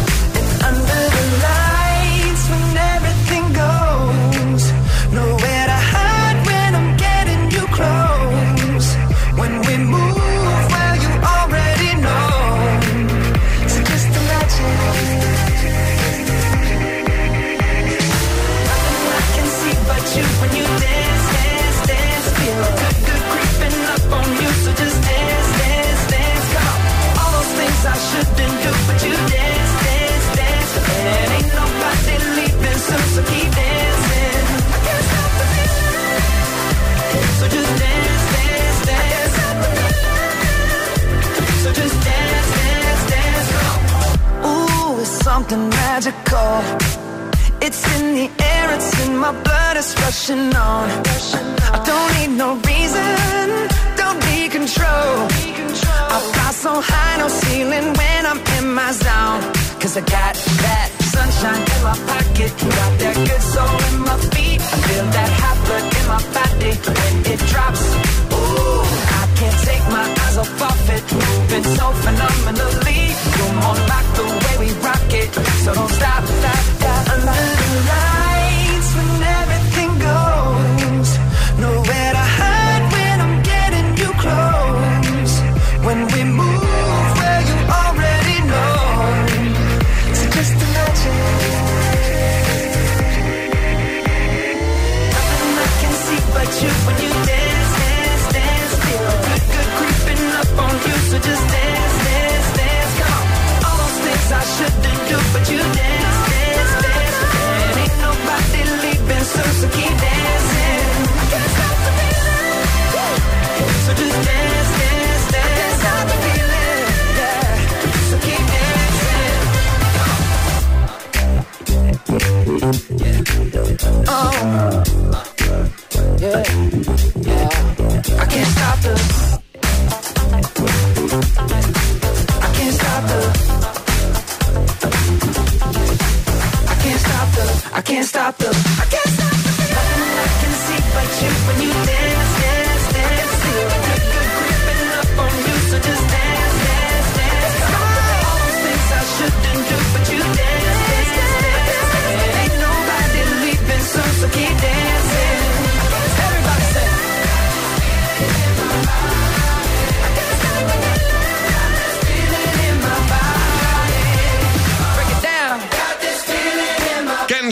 Can't 138.01 138.09
stop 138.09 138.37
the. 138.37 139.00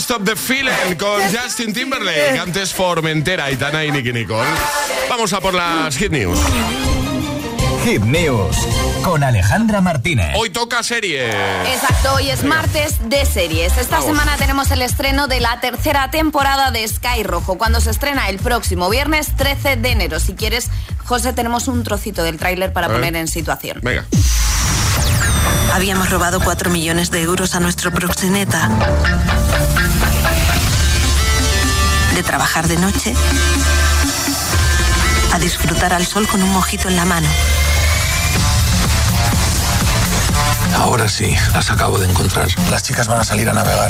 Stop 0.09 0.25
the 0.25 0.35
Feeling 0.35 0.95
con 0.97 1.21
Justin 1.31 1.71
Timberlake. 1.71 2.39
Antes 2.39 2.73
Formentera, 2.73 3.45
Aitana 3.45 3.85
y 3.85 3.91
Nicky 3.91 4.11
Nicole. 4.11 4.49
Vamos 5.07 5.31
a 5.33 5.39
por 5.39 5.53
las 5.53 5.95
Hit 5.97 6.11
News. 6.11 6.39
Hit 7.85 8.01
News 8.01 8.57
con 9.03 9.23
Alejandra 9.23 9.81
Martínez. 9.81 10.35
Hoy 10.35 10.49
toca 10.49 10.81
serie. 10.81 11.29
Exacto, 11.71 12.15
hoy 12.15 12.31
es 12.31 12.43
martes 12.43 12.95
de 13.07 13.23
series. 13.23 13.77
Esta 13.77 13.99
Vamos. 13.99 14.07
semana 14.07 14.35
tenemos 14.37 14.71
el 14.71 14.81
estreno 14.81 15.27
de 15.27 15.41
la 15.41 15.59
tercera 15.59 16.09
temporada 16.09 16.71
de 16.71 16.87
Sky 16.87 17.21
Rojo, 17.21 17.59
cuando 17.59 17.79
se 17.79 17.91
estrena 17.91 18.29
el 18.29 18.39
próximo 18.39 18.89
viernes 18.89 19.35
13 19.35 19.75
de 19.75 19.91
enero. 19.91 20.19
Si 20.19 20.33
quieres, 20.33 20.71
José, 21.05 21.33
tenemos 21.33 21.67
un 21.67 21.83
trocito 21.83 22.23
del 22.23 22.37
tráiler 22.37 22.73
para 22.73 22.87
poner 22.87 23.15
en 23.15 23.27
situación. 23.27 23.77
Venga. 23.83 24.05
Habíamos 25.71 26.09
robado 26.09 26.39
4 26.39 26.71
millones 26.71 27.11
de 27.11 27.21
euros 27.21 27.53
a 27.53 27.59
nuestro 27.59 27.91
proxeneta. 27.91 28.71
De 32.19 32.23
trabajar 32.23 32.67
de 32.67 32.75
noche 32.75 33.13
a 35.31 35.39
disfrutar 35.39 35.93
al 35.93 36.05
sol 36.05 36.27
con 36.27 36.43
un 36.43 36.51
mojito 36.51 36.89
en 36.89 36.97
la 36.97 37.05
mano. 37.05 37.29
Ahora 40.75 41.07
sí, 41.07 41.33
las 41.53 41.71
acabo 41.71 41.97
de 41.97 42.09
encontrar. 42.09 42.49
Las 42.69 42.83
chicas 42.83 43.07
van 43.07 43.21
a 43.21 43.23
salir 43.23 43.47
a 43.47 43.53
navegar. 43.53 43.89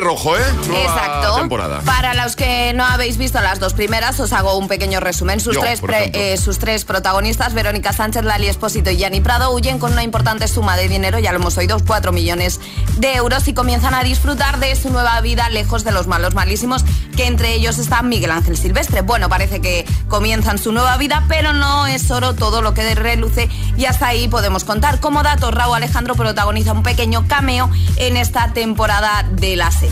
Rojo, 0.00 0.36
¿eh? 0.36 0.40
Nueva 0.66 0.82
Exacto. 0.82 1.36
temporada. 1.36 1.80
Para 1.82 2.14
los 2.14 2.36
que 2.36 2.72
no 2.74 2.84
habéis 2.84 3.16
visto 3.18 3.40
las 3.40 3.58
dos 3.60 3.74
primeras, 3.74 4.18
os 4.20 4.32
hago 4.32 4.56
un 4.56 4.68
pequeño 4.68 5.00
resumen. 5.00 5.40
Sus, 5.40 5.54
Yo, 5.54 5.60
tres, 5.60 5.80
pre- 5.80 6.10
eh, 6.14 6.36
sus 6.36 6.58
tres 6.58 6.84
protagonistas, 6.84 7.54
Verónica 7.54 7.92
Sánchez, 7.92 8.24
Lali 8.24 8.48
Espósito 8.48 8.90
y 8.90 8.96
Gianni 8.96 9.20
Prado, 9.20 9.50
huyen 9.52 9.78
con 9.78 9.92
una 9.92 10.02
importante 10.02 10.48
suma 10.48 10.76
de 10.76 10.88
dinero, 10.88 11.18
ya 11.18 11.32
lo 11.32 11.38
hemos 11.38 11.56
oído, 11.58 11.78
4 11.86 12.12
millones 12.12 12.60
de 12.96 13.14
euros 13.14 13.46
y 13.48 13.54
comienzan 13.54 13.94
a 13.94 14.02
disfrutar 14.02 14.58
de 14.58 14.74
su 14.76 14.90
nueva 14.90 15.20
vida 15.20 15.48
lejos 15.50 15.84
de 15.84 15.92
los 15.92 16.06
malos 16.06 16.34
malísimos, 16.34 16.84
que 17.16 17.26
entre 17.26 17.54
ellos 17.54 17.78
está 17.78 18.02
Miguel 18.02 18.30
Ángel 18.30 18.56
Silvestre. 18.56 19.02
Bueno, 19.02 19.28
parece 19.28 19.60
que 19.60 19.86
comienzan 20.08 20.58
su 20.58 20.72
nueva 20.72 20.96
vida, 20.96 21.24
pero 21.28 21.52
no 21.52 21.86
es 21.86 22.10
oro 22.10 22.34
todo 22.34 22.62
lo 22.62 22.74
que 22.74 22.94
reluce 22.94 23.48
y 23.76 23.84
hasta 23.86 24.08
ahí 24.08 24.28
podemos 24.28 24.64
contar. 24.64 25.00
Como 25.00 25.22
datos, 25.22 25.54
Raúl 25.54 25.76
Alejandro 25.76 26.14
protagoniza 26.14 26.72
un 26.72 26.82
pequeño 26.82 27.26
cameo 27.28 27.70
en 27.96 28.16
esta 28.16 28.52
temporada 28.52 29.24
de 29.30 29.56
la 29.56 29.70
serie. 29.70 29.87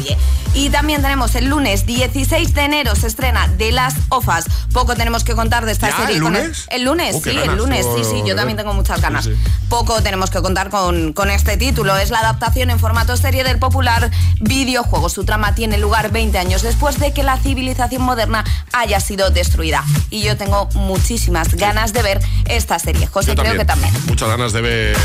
Y 0.54 0.70
también 0.70 1.02
tenemos 1.02 1.35
el 1.35 1.46
lunes 1.50 1.85
16 1.85 2.54
de 2.54 2.62
enero 2.62 2.94
se 2.94 3.09
estrena 3.09 3.46
The 3.59 3.72
Last 3.72 3.98
of 4.09 4.26
Us. 4.26 4.46
Poco 4.72 4.94
tenemos 4.94 5.22
que 5.22 5.35
contar 5.35 5.66
de 5.66 5.72
esta 5.72 5.90
¿Ya? 5.90 5.96
serie. 5.98 6.14
¿El 6.16 6.20
lunes? 6.22 6.66
El, 6.70 6.85
lunes, 6.85 7.16
Oh, 7.16 7.20
sí, 7.22 7.30
ganas 7.35 7.48
el 7.48 7.56
lunes, 7.56 7.87
sí, 7.94 8.04
sí, 8.04 8.22
yo 8.26 8.35
también 8.35 8.56
tengo 8.56 8.72
muchas 8.72 9.00
ganas. 9.02 9.26
Sí, 9.26 9.35
sí. 9.35 9.50
Poco 9.68 10.00
tenemos 10.02 10.30
que 10.30 10.40
contar 10.40 10.70
con, 10.70 11.12
con 11.12 11.30
este 11.30 11.59
título. 11.59 11.96
Es 11.98 12.09
la 12.11 12.20
adaptación 12.20 12.70
en 12.70 12.78
formato 12.78 13.16
serie 13.18 13.44
del 13.44 13.59
popular 13.59 14.11
videojuego. 14.40 15.11
Su 15.11 15.24
trama 15.24 15.54
tiene 15.54 15.76
lugar 15.76 16.11
20 16.11 16.38
años 16.38 16.62
después 16.62 16.98
de 16.98 17.12
que 17.12 17.22
la 17.22 17.37
civilización 17.37 18.00
moderna 18.02 18.42
haya 18.72 18.98
sido 19.00 19.28
destruida. 19.30 19.85
Y 20.09 20.22
yo 20.22 20.38
tengo 20.38 20.68
muchísimas 20.74 21.54
ganas 21.54 21.92
de 21.92 22.02
ver 22.02 22.20
esta 22.46 22.78
serie. 22.78 23.06
José, 23.06 23.35
creo 23.35 23.59
que 23.59 23.64
también. 23.66 23.92
Muchas 24.06 24.28
ganas 24.28 24.54
de 24.54 24.62
ver 24.62 24.96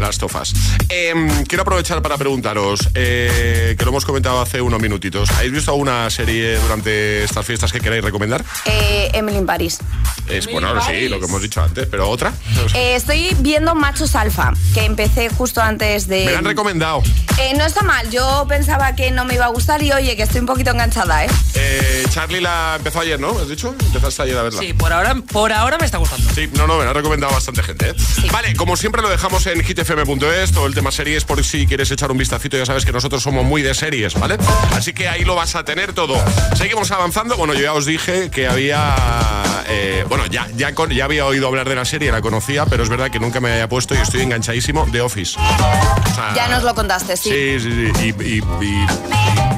Las 0.00 0.16
tofas. 0.18 0.54
Em, 0.88 1.44
quiero 1.44 1.62
aprovechar 1.62 2.00
para 2.00 2.16
preguntaros, 2.16 2.88
eh, 2.94 3.76
que 3.78 3.84
lo 3.84 3.90
hemos 3.90 4.06
comentado 4.06 4.40
hace 4.40 4.62
unos 4.62 4.80
minutitos. 4.80 5.30
¿Habéis 5.32 5.52
visto 5.52 5.70
alguna 5.70 6.08
serie 6.08 6.56
durante 6.56 7.22
estas 7.24 7.44
fiestas 7.44 7.70
que 7.70 7.80
queráis 7.80 8.02
recomendar? 8.02 8.42
Eh, 8.64 9.10
Emily 9.12 9.38
in 9.38 9.46
Paris. 9.46 9.78
Es 10.26 10.50
bueno, 10.50 10.68
sí, 10.80 11.08
lo 11.08 11.18
que 11.18 11.26
hemos 11.26 11.42
dicho 11.42 11.62
antes, 11.62 11.86
pero 11.86 12.08
otra. 12.08 12.32
Eh, 12.74 12.94
estoy 12.94 13.36
viendo 13.40 13.74
Machos 13.74 14.14
Alfa, 14.14 14.54
que 14.72 14.84
empecé 14.84 15.28
justo 15.28 15.60
antes 15.60 16.06
de. 16.06 16.24
Me 16.24 16.32
la 16.32 16.38
han 16.38 16.44
recomendado. 16.44 17.02
Eh, 17.38 17.54
no 17.56 17.64
está 17.64 17.82
mal, 17.82 18.08
yo 18.10 18.46
pensaba 18.48 18.94
que 18.94 19.10
no 19.10 19.24
me 19.24 19.34
iba 19.34 19.46
a 19.46 19.48
gustar 19.48 19.82
y 19.82 19.92
oye, 19.92 20.16
que 20.16 20.22
estoy 20.22 20.40
un 20.40 20.46
poquito 20.46 20.70
enganchada, 20.70 21.24
¿eh? 21.24 21.28
Eh, 21.54 22.04
Charlie 22.10 22.40
la 22.40 22.74
empezó 22.76 23.00
ayer, 23.00 23.18
¿no? 23.18 23.30
¿Has 23.38 23.48
dicho? 23.48 23.74
Empezaste 23.86 24.22
ayer 24.22 24.38
a 24.38 24.42
verla. 24.42 24.60
Sí, 24.60 24.72
por 24.72 24.92
ahora, 24.92 25.14
por 25.32 25.52
ahora 25.52 25.78
me 25.78 25.84
está 25.84 25.98
gustando. 25.98 26.30
Sí, 26.34 26.48
no, 26.54 26.66
no, 26.66 26.78
me 26.78 26.84
la 26.84 26.90
ha 26.90 26.94
recomendado 26.94 27.32
bastante 27.32 27.62
gente. 27.62 27.90
¿eh? 27.90 27.94
Vale, 28.32 28.54
como 28.54 28.76
siempre 28.76 29.02
lo 29.02 29.08
dejamos 29.08 29.46
en 29.46 29.62
hitfm.es, 29.94 30.52
todo 30.52 30.66
el 30.66 30.74
tema 30.74 30.90
series, 30.90 31.24
por 31.24 31.42
si 31.44 31.66
quieres 31.66 31.90
echar 31.90 32.10
un 32.10 32.18
vistacito, 32.18 32.56
ya 32.56 32.66
sabes 32.66 32.84
que 32.84 32.92
nosotros 32.92 33.22
somos 33.22 33.44
muy 33.44 33.62
de 33.62 33.74
series, 33.74 34.14
¿vale? 34.14 34.36
Así 34.74 34.92
que 34.92 35.08
ahí 35.08 35.24
lo 35.24 35.34
vas 35.34 35.54
a 35.56 35.64
tener 35.64 35.92
todo. 35.92 36.16
Seguimos 36.54 36.90
avanzando. 36.90 37.36
Bueno, 37.36 37.54
yo 37.54 37.60
ya 37.60 37.72
os 37.74 37.86
dije 37.86 38.30
que 38.30 38.46
había. 38.48 38.94
eh, 39.68 40.04
bueno, 40.08 40.26
ya, 40.26 40.48
ya, 40.56 40.74
con- 40.74 40.90
ya 40.90 41.04
había 41.04 41.26
oído 41.26 41.46
hablar 41.48 41.68
de 41.68 41.74
la 41.76 41.84
serie, 41.84 42.10
la 42.12 42.20
conocía, 42.20 42.66
pero 42.66 42.82
es 42.82 42.88
verdad 42.88 43.10
que 43.10 43.20
nunca 43.20 43.40
me 43.40 43.50
había 43.52 43.68
puesto 43.68 43.94
y 43.94 43.98
estoy 43.98 44.22
enganchadísimo 44.22 44.86
de 44.86 45.00
Office. 45.00 45.38
O 45.38 46.14
sea, 46.14 46.34
Ya 46.34 46.48
nos 46.48 46.62
lo 46.62 46.74
contaste, 46.74 47.16
sí. 47.16 47.30
Sí, 47.30 47.60
sí, 47.60 47.92
sí. 47.94 48.14
Y, 48.20 48.24
y- 48.24 48.38
y- 48.38 48.86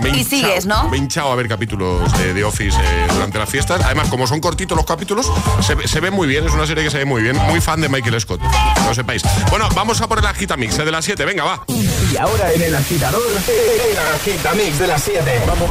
me 0.02 0.10
Y 0.18 0.24
sigues, 0.24 0.66
¿no? 0.66 0.88
Me 0.88 0.96
he 0.96 1.00
hinchado 1.00 1.30
a 1.30 1.36
ver 1.36 1.46
capítulos 1.46 2.12
de, 2.18 2.34
de 2.34 2.42
Office 2.42 2.76
eh, 2.76 3.06
durante 3.12 3.38
las 3.38 3.48
fiestas. 3.48 3.80
Además, 3.84 4.08
como 4.08 4.26
son 4.26 4.40
cortitos 4.40 4.76
los 4.76 4.84
capítulos, 4.84 5.30
se, 5.60 5.76
se 5.86 6.00
ve 6.00 6.10
muy 6.10 6.26
bien. 6.26 6.44
Es 6.44 6.52
una 6.52 6.66
serie 6.66 6.82
que 6.82 6.90
se 6.90 6.98
ve 6.98 7.04
muy 7.04 7.22
bien. 7.22 7.36
Muy 7.36 7.60
fan 7.60 7.80
de 7.80 7.88
Michael 7.88 8.20
Scott. 8.20 8.40
Lo 8.84 8.94
sepáis. 8.94 9.22
Bueno, 9.50 9.68
vamos 9.76 10.00
a 10.00 10.08
por 10.08 10.20
el 10.22 10.28
Agitamix 10.28 10.78
eh, 10.78 10.84
de 10.84 10.92
las 10.92 11.04
7. 11.04 11.24
Venga, 11.24 11.44
va. 11.44 11.64
Y 11.68 12.16
ahora 12.16 12.52
en 12.52 12.62
el 12.62 12.74
agitador, 12.74 13.22
el 13.22 13.98
agitamix 14.14 14.78
de 14.78 14.86
las 14.86 15.02
7. 15.02 15.42
Vamos. 15.46 15.70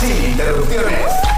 Sin 0.00 0.30
interrupciones. 0.30 1.37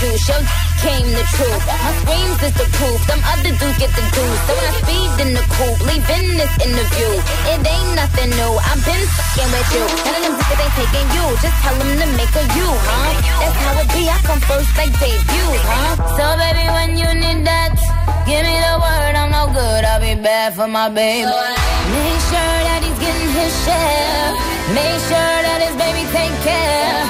juice, 0.00 0.24
your 0.32 0.40
came 0.80 1.08
the 1.12 1.24
truth. 1.36 1.64
My 1.68 1.92
screams 2.00 2.40
is 2.40 2.54
the 2.56 2.66
proof, 2.72 3.00
them 3.04 3.20
other 3.20 3.52
dudes 3.52 3.76
get 3.76 3.92
the 3.92 4.04
juice. 4.16 4.40
So 4.48 4.52
when 4.56 4.64
I 4.64 4.72
speed 4.80 5.12
in 5.20 5.30
the 5.36 5.44
coupe, 5.52 5.80
leaving 5.84 6.28
this 6.40 6.54
interview, 6.64 7.10
it 7.52 7.60
ain't 7.60 7.90
nothing 8.00 8.30
new. 8.32 8.52
I've 8.64 8.80
been 8.80 9.04
fucking 9.12 9.50
with 9.52 9.70
you. 9.76 9.84
None 10.08 10.16
of 10.16 10.22
them 10.24 10.34
niggas 10.40 10.60
ain't 10.64 10.74
taking 10.80 11.08
you, 11.12 11.24
just 11.44 11.56
tell 11.60 11.76
them 11.76 11.92
to 12.00 12.06
make 12.16 12.32
a 12.32 12.44
you, 12.56 12.68
huh? 12.88 13.12
That's 13.44 13.58
how 13.60 13.82
it 13.84 13.88
be, 13.92 14.02
I 14.08 14.16
come 14.24 14.40
first 14.48 14.72
like 14.80 14.92
debut, 14.96 15.52
huh? 15.68 15.92
So 16.16 16.24
baby, 16.40 16.64
when 16.72 16.90
you 16.96 17.08
need 17.20 17.44
that, 17.44 17.76
give 18.24 18.40
me 18.40 18.56
the 18.56 18.74
word, 18.80 19.14
I'm 19.20 19.28
no 19.28 19.52
good, 19.52 19.84
I'll 19.84 20.00
be 20.00 20.16
bad 20.16 20.56
for 20.56 20.66
my 20.66 20.88
baby. 20.88 21.28
Make 21.28 22.20
sure 22.32 22.56
that 22.64 22.80
he's 22.80 22.98
getting 23.04 23.30
his 23.36 23.52
share. 23.68 24.28
Make 24.72 25.00
sure 25.12 25.36
that 25.44 25.60
his 25.60 25.74
baby 25.76 26.02
take 26.08 26.36
care. 26.40 27.09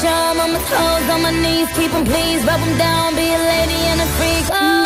Sure 0.00 0.08
I'm 0.08 0.38
my 0.38 0.58
toes, 0.70 1.10
on 1.10 1.22
my 1.22 1.30
knees, 1.30 1.68
keep 1.76 1.90
him 1.90 2.04
please, 2.04 2.42
rub 2.44 2.60
him 2.60 2.78
down, 2.78 3.14
be 3.14 3.28
a 3.28 3.38
lady 3.38 3.80
and 3.92 4.00
a 4.00 4.06
freak. 4.16 4.46
Oh. 4.50 4.81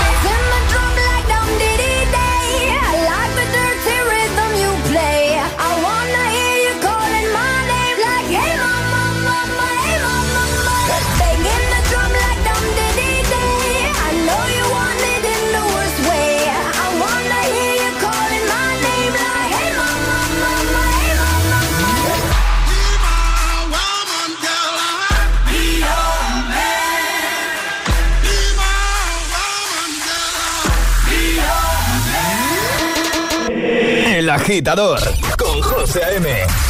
Agitador 34.47 35.01
con 35.37 35.61
José 35.61 36.05
A.M. 36.05 36.29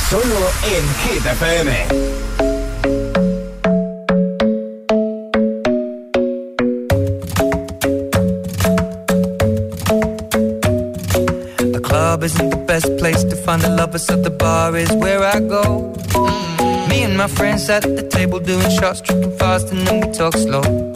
Solo 0.09 0.51
en 0.65 0.85
Hit 1.03 1.27
FM. 1.27 1.73
The 11.59 11.81
club 11.83 12.25
isn't 12.25 12.49
the 12.49 12.65
best 12.67 12.97
place 12.97 13.23
to 13.25 13.37
find 13.37 13.61
the 13.61 13.69
lovers, 13.69 14.07
so 14.07 14.17
the 14.17 14.31
bar 14.31 14.75
is 14.75 14.91
where 14.95 15.23
I 15.23 15.41
go. 15.41 15.93
Me 16.89 17.03
and 17.03 17.19
my 17.19 17.29
friends 17.29 17.69
at 17.69 17.83
the 17.83 18.03
table 18.09 18.41
doing 18.41 18.71
shots, 18.71 19.03
tripping 19.03 19.37
fast, 19.37 19.71
and 19.71 19.87
then 19.87 20.01
we 20.01 20.11
talk 20.13 20.35
slow. 20.35 20.96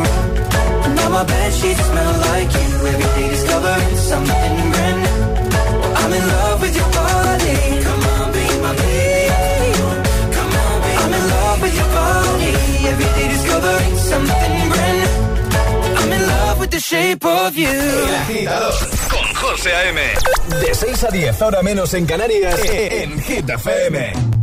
my 1.11 1.23
bed 1.23 1.53
sheets 1.53 1.83
smell 1.89 2.13
like 2.29 2.51
you. 2.59 2.69
Every 2.91 3.09
day 3.15 3.27
discovering 3.29 3.97
something 4.11 4.53
brand 4.73 4.97
new 5.03 5.17
well, 5.51 5.97
I'm 6.01 6.13
in 6.19 6.25
love 6.35 6.61
with 6.61 6.75
your 6.79 6.91
body. 6.99 7.57
Come 7.85 8.03
on, 8.13 8.27
be 8.35 8.45
my 8.65 8.73
baby. 8.81 9.71
Come 10.35 10.51
on, 10.63 10.75
be 10.83 10.91
I'm 11.03 11.13
in 11.19 11.25
love 11.35 11.59
with 11.61 11.75
your 11.81 11.91
body. 11.99 12.53
Every 12.91 13.09
day 13.17 13.27
discovering 13.35 13.95
something 14.11 14.53
brand 14.71 14.97
new 15.01 15.13
I'm 15.99 16.11
in 16.17 16.23
love 16.27 16.59
with 16.59 16.71
the 16.71 16.79
shape 16.79 17.25
of 17.25 17.55
you. 17.55 17.77
Con 19.09 19.27
José 19.35 19.71
A.M. 19.73 19.99
De 20.61 20.73
6 20.73 21.03
a 21.03 21.11
10, 21.11 21.41
ahora 21.41 21.61
menos 21.61 21.93
en 21.93 22.05
Canarias, 22.05 22.59
en 22.65 23.19
Hit 23.21 23.49
FM. 23.49 24.40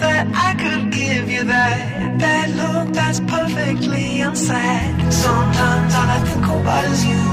that 0.00 0.26
I 0.34 0.50
could 0.62 0.90
give 0.92 1.30
you 1.30 1.44
that. 1.44 2.18
That 2.18 2.48
look 2.60 2.94
that's 2.94 3.20
perfectly 3.20 4.20
unsaid. 4.20 5.12
Sometimes 5.12 5.94
all 5.94 6.10
I 6.16 6.20
think 6.28 6.46
about 6.46 6.84
is 6.92 7.04
you. 7.04 7.24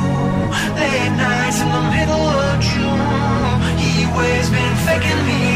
Late 0.80 1.14
nights 1.24 1.60
in 1.64 1.70
the 1.78 1.84
middle 1.96 2.28
of 2.46 2.56
June. 2.70 3.58
He 3.82 3.92
always 4.06 4.50
been 4.50 4.76
faking 4.86 5.22
me. 5.28 5.47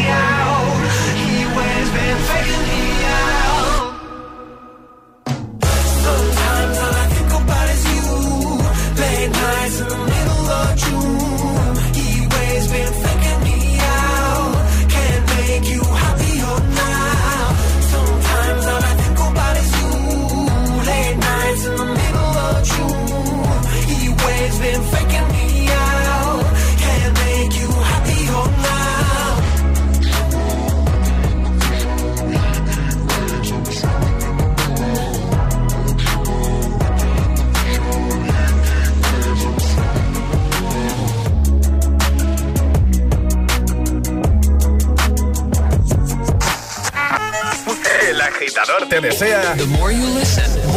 Te 48.92 49.00
desea 49.00 49.56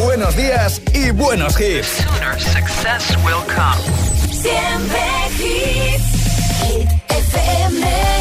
buenos 0.04 0.36
días 0.36 0.80
y 0.92 1.10
buenos 1.10 1.60
hits. 1.60 2.04
success 2.38 3.16
will 3.24 3.42
come. 3.48 3.82
Siempre 4.30 5.00
hits. 5.40 6.04
Hit 6.62 6.88
FM. 7.08 8.13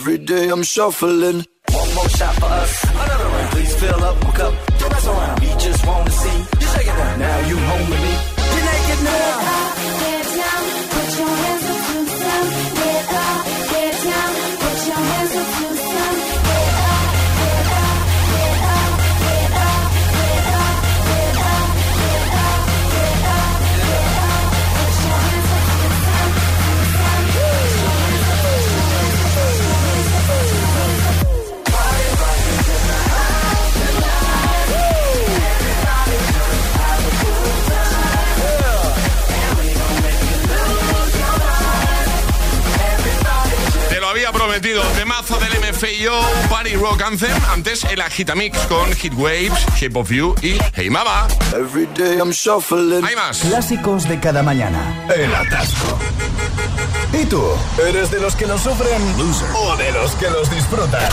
Every 0.00 0.16
day 0.16 0.48
I'm 0.48 0.62
shuffling. 0.62 1.44
One 1.72 1.94
more 1.96 2.08
shot 2.10 2.34
for 2.36 2.44
us. 2.44 2.84
Another 2.84 3.24
round. 3.24 3.50
Please 3.50 3.74
fill 3.80 4.04
up 4.04 4.22
my 4.22 4.30
cup. 4.30 4.54
Don't 4.78 4.92
mess 4.92 5.06
around. 5.08 5.40
We 5.40 5.48
just 5.58 5.84
wanna 5.84 6.10
see 6.12 6.38
you 6.38 6.66
shake 6.72 6.86
it 6.86 6.96
down. 6.96 7.18
Now 7.18 7.38
you 7.48 7.56
home 7.56 7.90
with 7.90 8.02
me. 8.06 8.17
MFIO, 46.08 46.48
Party 46.48 46.74
Rock 46.76 47.02
Anthem. 47.02 47.36
Antes 47.52 47.84
el 47.84 48.00
Agitamix 48.00 48.58
con 48.66 48.92
Hit 48.94 49.12
Waves, 49.14 49.52
Shape 49.76 49.98
of 49.98 50.10
You 50.10 50.34
y 50.42 50.58
Hey 50.74 50.88
Mama. 50.88 51.26
Every 51.54 51.86
day 51.94 52.18
I'm 52.18 52.30
shuffling. 52.30 53.04
Hay 53.04 53.14
más. 53.14 53.40
Clásicos 53.40 54.08
de 54.08 54.18
cada 54.18 54.42
mañana. 54.42 54.78
El 55.14 55.34
atasco. 55.34 55.98
¿Y 57.12 57.24
tú? 57.26 57.42
¿Eres 57.86 58.10
de 58.10 58.20
los 58.20 58.34
que 58.36 58.46
lo 58.46 58.58
sufren 58.58 59.02
o 59.54 59.76
de 59.76 59.92
los 59.92 60.12
que 60.12 60.30
los 60.30 60.50
disfrutan? 60.50 61.08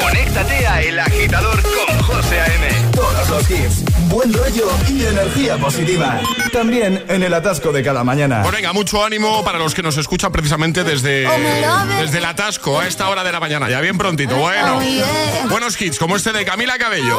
Conéctate 0.00 0.66
a 0.66 0.82
El 0.82 0.98
Agitador 0.98 1.62
con 1.62 2.02
José 2.02 2.40
A.M. 2.40 2.68
Todos 2.92 3.28
los 3.28 3.50
hits, 3.50 3.84
buen 4.08 4.32
rollo 4.32 4.68
y 4.88 5.04
energía 5.04 5.56
positiva. 5.56 6.20
También 6.52 7.04
en 7.08 7.22
el 7.22 7.32
atasco 7.34 7.72
de 7.72 7.82
cada 7.82 8.04
mañana. 8.04 8.42
Pues 8.42 8.54
venga, 8.54 8.72
mucho 8.72 9.04
ánimo 9.04 9.44
para 9.44 9.58
los 9.58 9.74
que 9.74 9.82
nos 9.82 9.96
escuchan 9.96 10.32
precisamente 10.32 10.84
desde, 10.84 11.28
desde 12.00 12.18
el 12.18 12.24
atasco 12.24 12.80
a 12.80 12.86
esta 12.86 13.08
hora 13.08 13.24
de 13.24 13.32
la 13.32 13.40
mañana, 13.40 13.68
ya 13.70 13.80
bien 13.80 13.98
prontito. 13.98 14.36
Bueno, 14.36 14.80
buenos 15.48 15.80
hits 15.80 15.98
como 15.98 16.16
este 16.16 16.32
de 16.32 16.44
Camila 16.44 16.78
Cabello. 16.78 17.18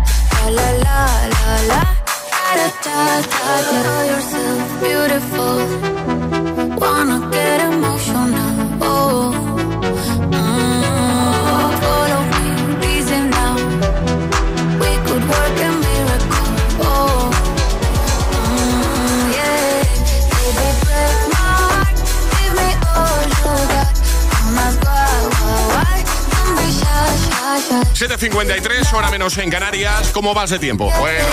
7.53, 28.01 28.93
hora 28.93 29.11
menos 29.11 29.37
en 29.37 29.51
Canarias. 29.51 30.09
¿Cómo 30.11 30.33
vas 30.33 30.49
de 30.49 30.57
tiempo? 30.57 30.91
Bueno, 30.99 31.23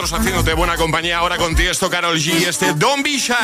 nosotros 0.00 0.20
haciéndote 0.20 0.54
buena 0.54 0.76
compañía 0.76 1.18
ahora 1.18 1.36
con 1.36 1.58
esto 1.60 1.90
Carol 1.90 2.16
G, 2.16 2.48
este 2.48 2.72
Don't 2.72 3.04
Be 3.04 3.18
Shy. 3.18 3.34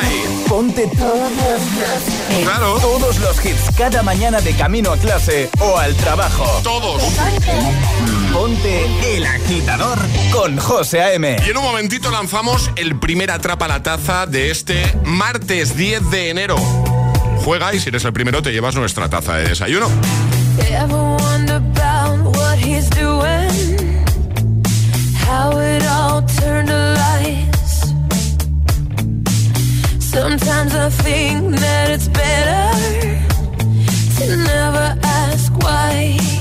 Ponte 0.47 0.87
todos 0.97 1.31
los 1.31 2.41
Claro. 2.43 2.79
Todos 2.79 3.19
los 3.19 3.45
hits 3.45 3.75
cada 3.77 4.01
mañana 4.01 4.41
de 4.41 4.55
camino 4.55 4.91
a 4.91 4.97
clase 4.97 5.51
o 5.59 5.77
al 5.77 5.93
trabajo. 5.95 6.45
Todos. 6.63 7.03
Ponte 8.33 9.15
El 9.15 9.27
Agitador 9.27 9.99
con 10.31 10.57
José 10.57 11.01
A.M. 11.01 11.37
Y 11.45 11.49
en 11.51 11.57
un 11.57 11.63
momentito 11.63 12.09
lanzamos 12.09 12.71
el 12.75 12.97
primer 12.97 13.29
Atrapa 13.29 13.67
la 13.67 13.83
Taza 13.83 14.25
de 14.25 14.49
este 14.49 14.83
martes 15.03 15.77
10 15.77 16.09
de 16.09 16.29
enero. 16.31 16.55
Juega 17.45 17.71
y 17.75 17.79
si 17.79 17.89
eres 17.89 18.03
el 18.05 18.13
primero 18.13 18.41
te 18.41 18.51
llevas 18.51 18.73
nuestra 18.73 19.09
taza 19.09 19.35
de 19.35 19.49
desayuno. 19.49 19.89
How 25.27 25.57
it 25.57 25.83
all 25.85 26.21
turned 26.21 26.69
to 26.69 26.81
lies. 27.01 27.73
Sometimes 29.99 30.73
I 30.73 30.89
think 30.89 31.55
that 31.57 31.91
it's 31.91 32.07
better 32.07 32.63
to 34.17 34.37
never 34.37 34.97
ask 35.03 35.51
why. 35.61 36.36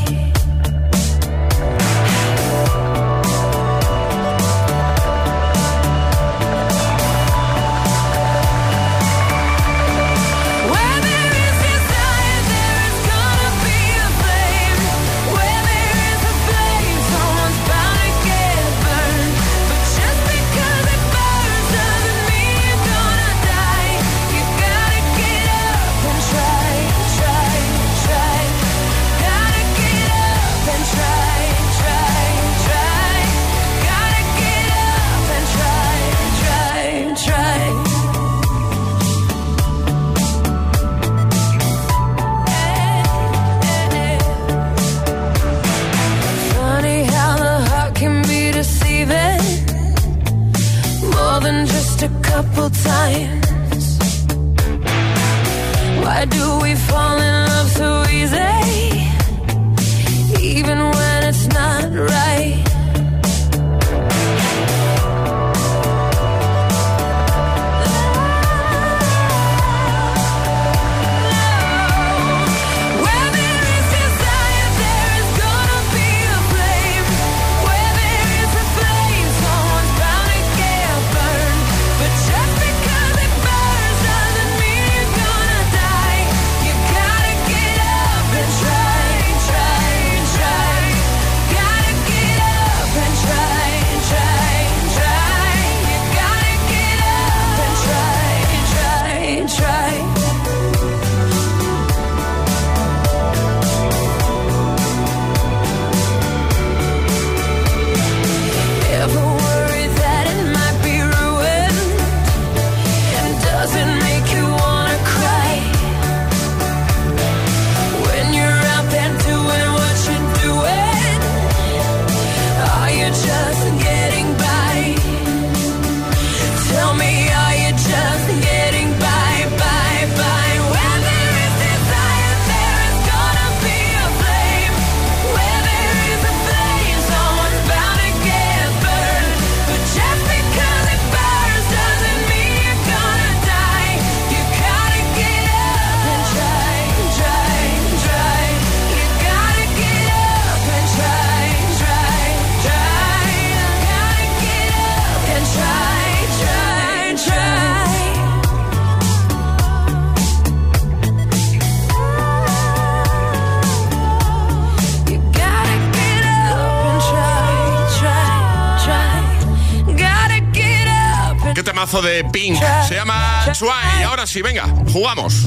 Temazo 171.97 172.03
de 172.03 172.25
Pink. 172.25 172.59
Se 172.89 172.95
llama 172.95 173.45
Sway. 173.55 174.03
Ahora 174.05 174.27
sí, 174.27 174.43
venga, 174.43 174.65
jugamos. 174.93 175.47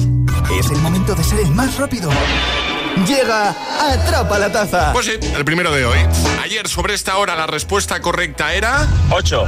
Es 0.58 0.70
el 0.70 0.78
momento 0.78 1.14
de 1.14 1.22
ser 1.22 1.40
el 1.40 1.50
más 1.50 1.76
rápido. 1.76 2.10
Llega 3.06 3.54
Atrapa 3.80 4.38
la 4.38 4.50
Taza. 4.50 4.92
Pues 4.92 5.06
sí, 5.06 5.12
el 5.34 5.44
primero 5.44 5.72
de 5.72 5.84
hoy. 5.84 5.98
Ayer 6.42 6.68
sobre 6.68 6.94
esta 6.94 7.16
hora 7.18 7.36
la 7.36 7.46
respuesta 7.46 8.00
correcta 8.00 8.54
era... 8.54 8.86
8. 9.10 9.44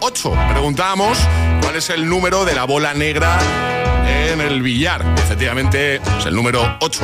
8. 0.00 0.34
Preguntábamos 0.50 1.18
cuál 1.62 1.76
es 1.76 1.90
el 1.90 2.08
número 2.08 2.44
de 2.44 2.54
la 2.54 2.64
bola 2.64 2.94
negra 2.94 3.38
en 4.06 4.40
el 4.40 4.62
billar. 4.62 5.04
Efectivamente, 5.18 5.96
es 5.96 6.26
el 6.26 6.34
número 6.34 6.76
8. 6.80 7.00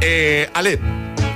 Eh, 0.00 0.50
Ale, 0.54 0.78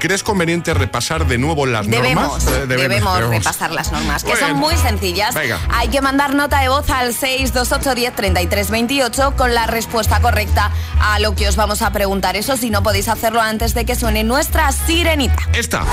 ¿crees 0.02 0.22
conveniente 0.24 0.74
repasar 0.74 1.28
de 1.28 1.38
nuevo 1.38 1.64
las 1.64 1.86
Debemos, 1.86 2.44
normas? 2.44 2.62
Eh, 2.62 2.66
debemos, 2.66 3.20
repasar 3.28 3.70
las 3.70 3.92
normas, 3.92 4.24
que 4.24 4.34
son 4.34 4.56
muy 4.56 4.76
sencillas. 4.76 5.32
Venga. 5.32 5.60
Hay 5.70 5.90
que 5.90 6.00
mandar 6.00 6.34
nota 6.34 6.60
de 6.60 6.68
voz 6.68 6.90
al 6.90 7.14
628103328 7.14 9.36
con 9.36 9.54
la 9.54 9.68
respuesta 9.68 10.20
correcta 10.20 10.72
a 11.00 11.20
lo 11.20 11.36
que 11.36 11.46
os 11.46 11.54
vamos 11.54 11.82
a 11.82 11.92
preguntar. 11.92 12.34
Eso 12.34 12.56
si 12.56 12.68
no 12.68 12.82
podéis 12.82 13.06
hacerlo 13.06 13.40
antes 13.40 13.74
de 13.74 13.84
que 13.84 13.94
suene 13.94 14.24
nuestra 14.24 14.72
sirenita. 14.72 15.36
Esta, 15.52 15.84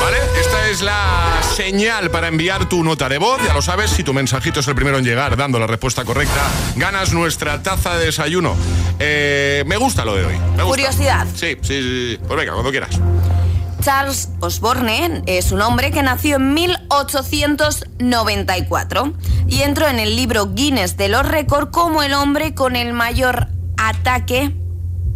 ¿vale? 0.00 0.16
Esta 0.40 0.70
es 0.70 0.80
la 0.80 1.38
señal 1.54 2.10
para 2.10 2.28
enviar 2.28 2.70
tu 2.70 2.82
nota 2.82 3.10
de 3.10 3.18
voz. 3.18 3.38
Ya 3.46 3.52
lo 3.52 3.60
sabes, 3.60 3.90
si 3.90 4.02
tu 4.02 4.14
mensajito 4.14 4.60
es 4.60 4.68
el 4.68 4.76
primero 4.76 4.96
en 4.96 5.04
llegar 5.04 5.36
dando 5.36 5.58
la 5.58 5.66
respuesta 5.66 6.06
correcta, 6.06 6.40
ganas 6.76 7.12
nuestra 7.12 7.62
taza 7.62 7.98
de 7.98 8.06
desayuno. 8.06 8.56
Eh, 8.98 9.62
me 9.66 9.76
gusta 9.76 10.06
lo 10.06 10.14
de 10.14 10.24
hoy. 10.24 10.38
me 10.56 10.62
gusta. 10.62 10.64
Curiosidad. 10.64 11.26
Sí, 11.34 11.58
sí, 11.60 11.82
sí. 11.82 12.18
Pues 12.26 12.38
venga, 12.38 12.54
cuando 12.54 12.70
quieras. 12.70 12.98
Charles 13.82 14.28
Osborne 14.40 15.22
es 15.26 15.52
un 15.52 15.60
hombre 15.62 15.90
que 15.90 16.02
nació 16.02 16.36
en 16.36 16.54
1894 16.54 19.12
y 19.46 19.60
entró 19.62 19.88
en 19.88 19.98
el 19.98 20.16
libro 20.16 20.52
Guinness 20.52 20.96
de 20.96 21.08
los 21.08 21.26
récords 21.26 21.68
como 21.70 22.02
el 22.02 22.12
hombre 22.14 22.54
con 22.54 22.76
el 22.76 22.92
mayor 22.92 23.48
ataque 23.76 24.54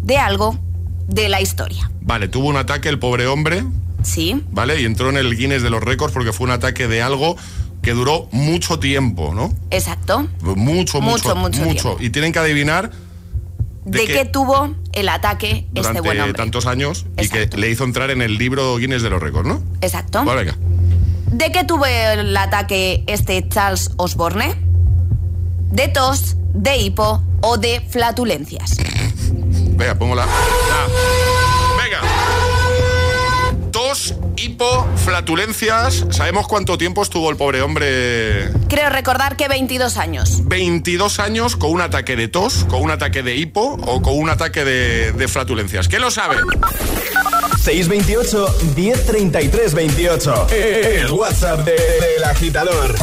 de 0.03 0.19
algo 0.19 0.59
de 1.09 1.29
la 1.29 1.41
historia. 1.41 1.91
Vale, 2.01 2.29
tuvo 2.29 2.49
un 2.49 2.57
ataque 2.57 2.89
el 2.89 2.99
pobre 2.99 3.27
hombre, 3.27 3.65
Sí, 4.03 4.43
¿vale? 4.51 4.81
Y 4.81 4.85
entró 4.85 5.11
en 5.11 5.17
el 5.17 5.37
Guinness 5.37 5.63
de 5.63 5.71
los 5.71 5.81
récords 5.81 6.13
porque 6.13 6.33
fue 6.33 6.47
un 6.47 6.51
ataque 6.51 6.89
de 6.89 7.03
algo 7.03 7.37
que 7.83 7.93
duró 7.93 8.29
mucho 8.33 8.81
tiempo, 8.81 9.33
¿no? 9.35 9.53
exacto. 9.71 10.27
Mucho, 10.41 11.01
mucho, 11.01 11.01
Mucho, 11.01 11.37
mucho 11.37 11.63
tiempo. 11.63 11.97
Y 12.01 12.11
tienen 12.11 12.33
que 12.33 12.41
adivinar 12.41 12.91
¿De, 13.85 13.99
¿De 13.99 14.07
qué? 14.07 14.25
tuvo 14.25 14.75
el 14.93 15.09
ataque 15.09 15.67
este 15.75 16.01
buen 16.01 16.21
hombre? 16.21 16.35
tantos 16.37 16.67
años 16.67 17.07
y 17.21 17.29
que 17.29 17.49
le 17.57 17.69
hizo 17.71 17.83
entrar 17.85 18.11
en 18.11 18.23
el 18.23 18.39
libro 18.39 18.77
Guinness 18.77 19.03
de 19.03 19.11
los 19.11 19.21
récords, 19.21 19.49
¿no? 19.49 19.61
Exacto. 19.81 20.25
Vale, 20.25 20.45
venga. 20.45 20.57
¿De 21.33 21.51
qué 21.51 21.65
tuvo 21.65 21.87
el 21.87 22.37
ataque 22.37 23.03
este 23.07 23.49
Charles 23.49 23.91
Osborne? 23.97 24.55
¿De 25.71 25.89
tos, 25.89 26.37
de 26.55 26.77
hipo 26.77 27.23
o 27.41 27.57
de 27.59 27.81
flatulencias? 27.89 28.77
Venga, 29.77 29.95
pongo 29.97 30.15
la. 30.15 30.27
la- 30.27 31.32
hipo, 34.53 34.87
flatulencias. 35.05 36.05
¿Sabemos 36.11 36.47
cuánto 36.47 36.77
tiempo 36.77 37.03
estuvo 37.03 37.31
el 37.31 37.37
pobre 37.37 37.63
hombre? 37.63 38.51
Creo 38.69 38.91
recordar 38.91 39.37
que 39.37 39.49
22 39.49 39.97
años. 39.97 40.47
22 40.47 41.19
años 41.21 41.57
con 41.57 41.71
un 41.71 41.81
ataque 41.81 42.17
de 42.17 42.29
tos, 42.29 42.65
con 42.69 42.83
un 42.83 42.91
ataque 42.91 43.23
de 43.23 43.37
hipo 43.37 43.79
o 43.87 44.03
con 44.03 44.17
un 44.19 44.29
ataque 44.29 44.65
de, 44.65 45.13
de 45.13 45.29
flatulencias. 45.29 45.89
¿Quién 45.89 46.03
lo 46.03 46.11
sabe? 46.11 46.37
628 47.63 48.55
1033 48.77 49.75
28. 49.75 50.47
El 50.51 51.11
WhatsApp 51.13 51.61
de- 51.65 51.73
del 51.73 52.25
agitador. 52.25 52.95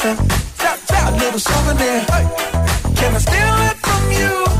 Steal 0.00 0.16
a 0.16 1.16
little 1.18 1.38
souvenir. 1.38 2.06
Can 2.96 3.14
I 3.14 3.18
steal 3.18 3.56
it 3.68 3.76
from 3.84 4.12
you? 4.12 4.59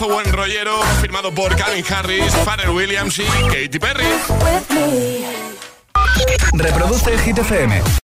Temazo 0.00 0.14
buen 0.14 0.32
rollero 0.32 0.80
firmado 1.02 1.30
por 1.30 1.54
Calvin 1.56 1.84
Harris, 1.92 2.32
Pharrell 2.44 2.70
Williams 2.70 3.18
y 3.18 3.24
Katy 3.24 3.78
Perry. 3.78 4.04
Reproduce 6.54 7.12
el 7.12 7.20
Hit 7.20 7.38
FM. 7.38 7.82